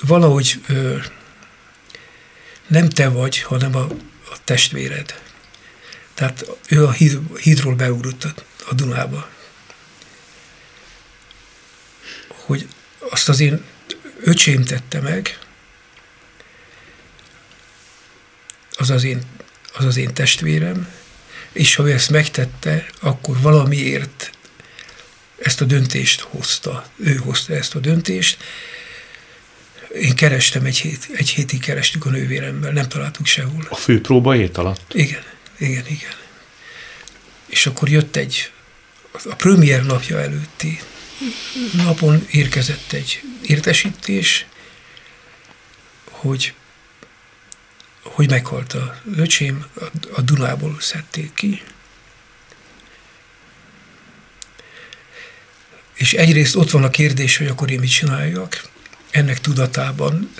[0.00, 0.98] valahogy ö,
[2.66, 3.86] nem te vagy, hanem a,
[4.30, 5.20] a testvéred.
[6.14, 8.34] Tehát ő a híd, hídról beugrott a,
[8.68, 9.28] a Dunába.
[12.28, 12.68] Hogy
[13.10, 13.64] azt az én
[14.20, 15.38] öcsém tette meg,
[18.78, 19.22] az az én,
[19.74, 20.88] az az én testvérem,
[21.52, 24.30] és ha ő ezt megtette, akkor valamiért
[25.38, 26.90] ezt a döntést hozta.
[26.96, 28.42] Ő hozta ezt a döntést.
[30.00, 33.66] Én kerestem egy, hét, egy hétig kerestük a nővéremmel, nem találtuk sehol.
[33.70, 34.94] A főpróba hét alatt?
[34.94, 35.22] Igen,
[35.58, 36.14] igen, igen.
[37.46, 38.50] És akkor jött egy,
[39.24, 40.80] a premier napja előtti
[41.72, 44.46] napon érkezett egy értesítés,
[46.10, 46.54] hogy,
[48.02, 49.84] hogy meghalt a öcsém, a,
[50.14, 51.62] a Dunából szedték ki.
[55.94, 58.67] És egyrészt ott van a kérdés, hogy akkor én mit csináljak.
[59.10, 60.34] Ennek tudatában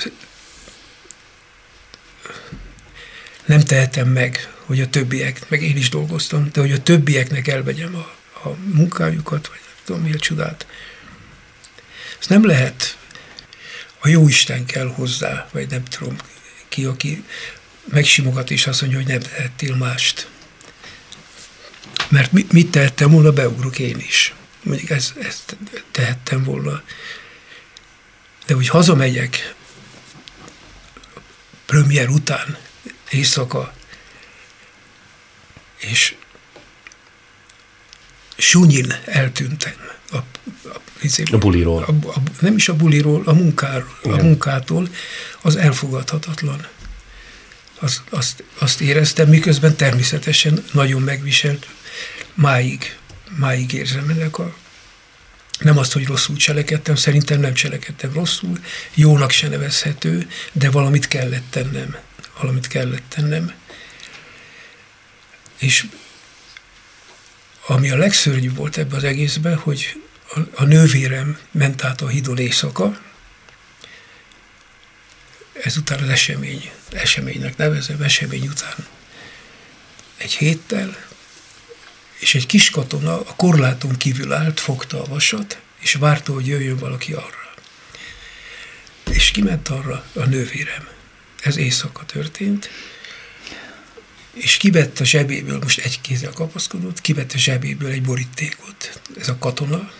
[3.44, 7.94] nem tehetem meg, hogy a többiek, meg én is dolgoztam, de hogy a többieknek elvegyem
[7.94, 8.16] a,
[8.48, 10.66] a munkájukat, vagy nem tudom mi a csodát.
[12.18, 12.98] Ezt nem lehet,
[13.98, 16.16] a jó Isten kell hozzá, vagy nem tudom
[16.68, 17.24] ki, aki
[17.84, 20.28] megsimogat és azt mondja, hogy nem tehettél mást.
[22.08, 24.34] Mert mit tehettem volna, beugrok én is.
[24.62, 25.56] Mondjuk ezt, ezt
[25.90, 26.82] tehettem volna.
[28.48, 29.54] De hogy hazamegyek
[31.66, 32.56] premier után,
[33.10, 33.72] éjszaka,
[35.78, 36.14] és
[38.36, 39.72] sunyin eltűntem.
[40.10, 40.80] A, a,
[41.32, 41.82] a buliról.
[41.82, 44.88] A, a, nem is a buliról, a, munkáról, a munkától,
[45.40, 46.66] az elfogadhatatlan.
[47.78, 51.68] Azt, azt, azt éreztem, miközben természetesen nagyon megviselt,
[52.34, 52.96] máig,
[53.36, 54.54] máig érzem ennek a
[55.58, 58.58] nem azt, hogy rosszul cselekedtem, szerintem nem cselekedtem rosszul,
[58.94, 61.96] jónak se nevezhető, de valamit kellett tennem.
[62.40, 63.52] Valamit kellett tennem.
[65.58, 65.86] És
[67.66, 70.00] ami a legszörnyűbb volt ebbe az egészben, hogy
[70.34, 73.00] a, a nővérem ment át a hídon éjszaka,
[75.62, 78.86] ezután az esemény, eseménynek nevezem, esemény után
[80.16, 81.07] egy héttel,
[82.18, 86.76] és egy kis katona a korláton kívül állt, fogta a vasat, és várta, hogy jöjjön
[86.76, 87.54] valaki arra.
[89.10, 90.88] És kiment arra a nővérem.
[91.42, 92.70] Ez éjszaka történt,
[94.32, 99.38] és kivett a zsebéből, most egy kézzel kapaszkodott, kivett a zsebéből egy borítékot, ez a
[99.38, 99.92] katona,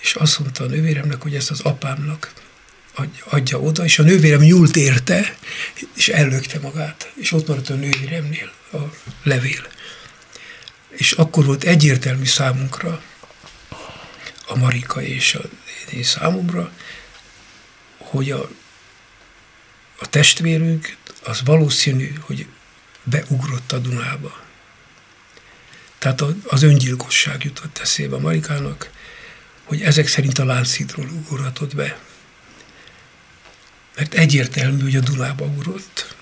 [0.00, 2.32] és azt mondta a nővéremnek, hogy ezt az apámnak
[3.24, 5.36] adja oda, és a nővérem nyúlt érte,
[5.96, 8.78] és ellökte magát, és ott maradt a nővéremnél a
[9.22, 9.66] levél.
[10.98, 13.02] És akkor volt egyértelmű számunkra,
[14.46, 15.40] a Marika és a
[15.92, 16.72] én számomra,
[17.96, 18.50] hogy a,
[19.98, 22.46] a testvérünk az valószínű, hogy
[23.02, 24.40] beugrott a Dunába.
[25.98, 28.90] Tehát az öngyilkosság jutott eszébe a Marikának,
[29.64, 31.98] hogy ezek szerint a Lánchídról ugorhatott be.
[33.96, 36.14] Mert egyértelmű, hogy a Dunába ugrott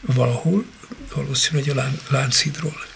[0.00, 0.64] valahol,
[1.14, 2.91] valószínűleg a Lánchídról.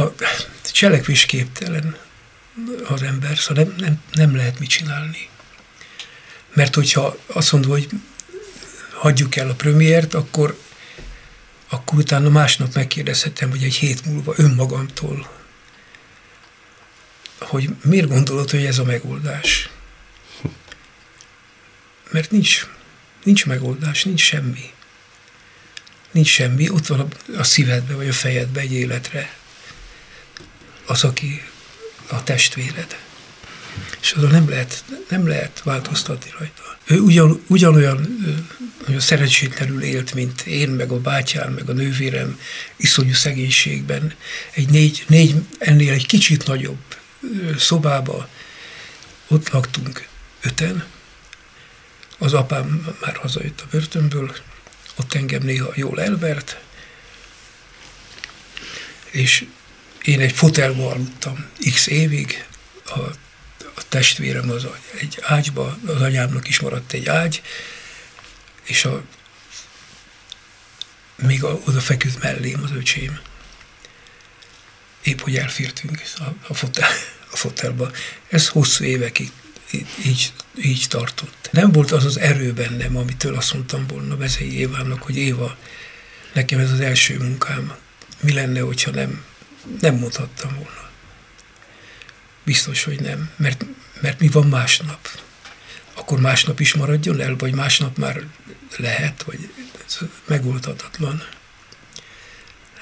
[0.00, 0.14] A
[0.72, 1.96] cselekvésképtelen
[2.88, 5.28] az ember, szóval nem, nem, nem lehet mit csinálni.
[6.54, 7.88] Mert hogyha azt mondod, hogy
[8.92, 10.58] hagyjuk el a premiért, akkor,
[11.68, 15.30] akkor utána másnap megkérdezhetem, hogy egy hét múlva önmagamtól,
[17.38, 19.70] hogy miért gondolod, hogy ez a megoldás?
[22.10, 22.66] Mert nincs,
[23.24, 24.72] nincs megoldás, nincs semmi.
[26.10, 27.06] Nincs semmi, ott van a,
[27.38, 29.38] a szívedbe vagy a fejedbe egy életre
[30.90, 31.42] az, aki
[32.08, 32.98] a testvéred.
[34.00, 36.78] És azon nem lehet, nem lehet változtatni rajta.
[36.84, 38.18] Ő ugyan, ugyanolyan
[38.86, 42.40] nagyon szerencsétlenül élt, mint én, meg a bátyám, meg a nővérem,
[42.76, 44.14] iszonyú szegénységben.
[44.50, 46.96] Egy négy, négy ennél egy kicsit nagyobb
[47.56, 48.28] szobába,
[49.28, 50.06] ott laktunk
[50.40, 50.84] öten.
[52.18, 54.36] Az apám már hazajött a börtönből,
[54.96, 56.60] ott engem néha jól elvert,
[59.10, 59.44] és
[60.02, 62.46] én egy fotelba aludtam x évig,
[62.84, 62.98] a,
[63.74, 64.66] a testvérem az
[65.00, 67.42] egy ágyba, az anyámnak is maradt egy ágy,
[68.62, 69.02] és a,
[71.16, 73.20] még a, oda feküdt mellém az öcsém.
[75.02, 76.88] Épp, hogy elfértünk a, a, fotel,
[77.30, 77.90] a fotelba.
[78.28, 79.30] Ez hosszú évekig
[80.04, 81.48] így, így tartott.
[81.52, 85.56] Nem volt az az erő bennem, amitől azt mondtam volna Vezei Évának, hogy Éva,
[86.32, 87.74] nekem ez az első munkám.
[88.20, 89.24] Mi lenne, hogyha nem
[89.80, 90.90] nem mondhattam volna.
[92.44, 93.64] Biztos, hogy nem, mert,
[94.00, 95.08] mert mi van másnap?
[95.94, 98.22] Akkor másnap is maradjon el, vagy másnap már
[98.76, 99.50] lehet, vagy
[99.86, 101.22] ez megoldhatatlan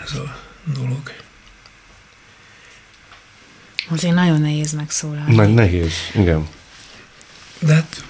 [0.05, 0.39] ez a
[0.75, 1.13] dolog.
[3.89, 5.35] Azért nagyon nehéz megszólalni.
[5.35, 6.49] Nagy nehéz, igen.
[7.59, 8.05] De hát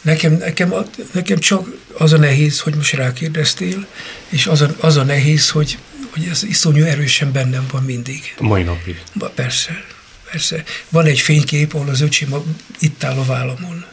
[0.00, 0.74] nekem, nekem,
[1.12, 3.86] nekem csak az a nehéz, hogy most rákérdeztél,
[4.28, 5.78] és az a, az a nehéz, hogy
[6.12, 8.34] hogy ez iszonyú erősen bennem van mindig.
[8.38, 9.02] Mai napig.
[9.14, 9.84] Ba, persze,
[10.30, 10.64] persze.
[10.88, 12.44] Van egy fénykép, ahol az öcsém a,
[12.78, 13.84] itt áll a vállamon.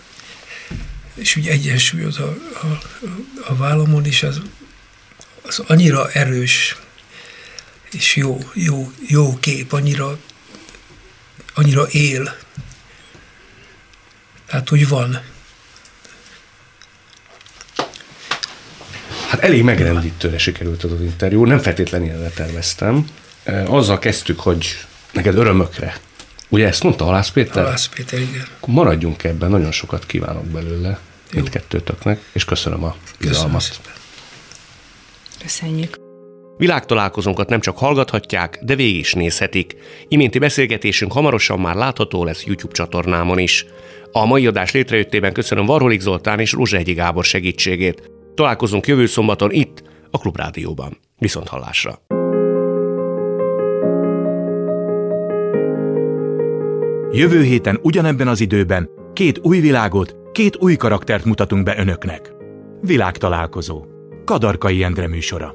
[1.14, 2.80] És úgy egyensúlyoz a, a,
[3.48, 4.42] a vállamon, és az,
[5.42, 6.76] az annyira erős,
[7.92, 10.18] és jó, jó, jó kép, annyira,
[11.54, 12.38] annyira él.
[14.46, 15.22] Tehát úgy van.
[19.30, 23.08] Hát elég megrendítőre sikerült az, az interjú, nem feltétlenül ilyenre terveztem.
[23.66, 24.66] Azzal kezdtük, hogy
[25.12, 25.98] neked örömökre.
[26.50, 27.64] Ugye ezt mondta Halász Péter?
[27.64, 28.46] Halász Péter, igen.
[28.58, 31.00] Akkor maradjunk ebben, nagyon sokat kívánok belőle
[31.34, 33.80] mindkettőtöknek, és köszönöm a bizalmat.
[35.42, 35.96] Köszönjük.
[36.58, 39.76] Világtalálkozónkat nem csak hallgathatják, de végig is nézhetik.
[40.08, 43.66] Iménti beszélgetésünk hamarosan már látható lesz YouTube csatornámon is.
[44.12, 48.10] A mai adás létrejöttében köszönöm Varholik Zoltán és Rózsehegyi Gábor segítségét.
[48.40, 50.98] Találkozunk jövő szombaton itt, a Klubrádióban.
[51.18, 52.00] Viszont hallásra!
[57.12, 62.34] Jövő héten ugyanebben az időben két új világot, két új karaktert mutatunk be önöknek.
[62.82, 63.86] Világtalálkozó.
[64.26, 65.54] Kadarkai Endre műsora.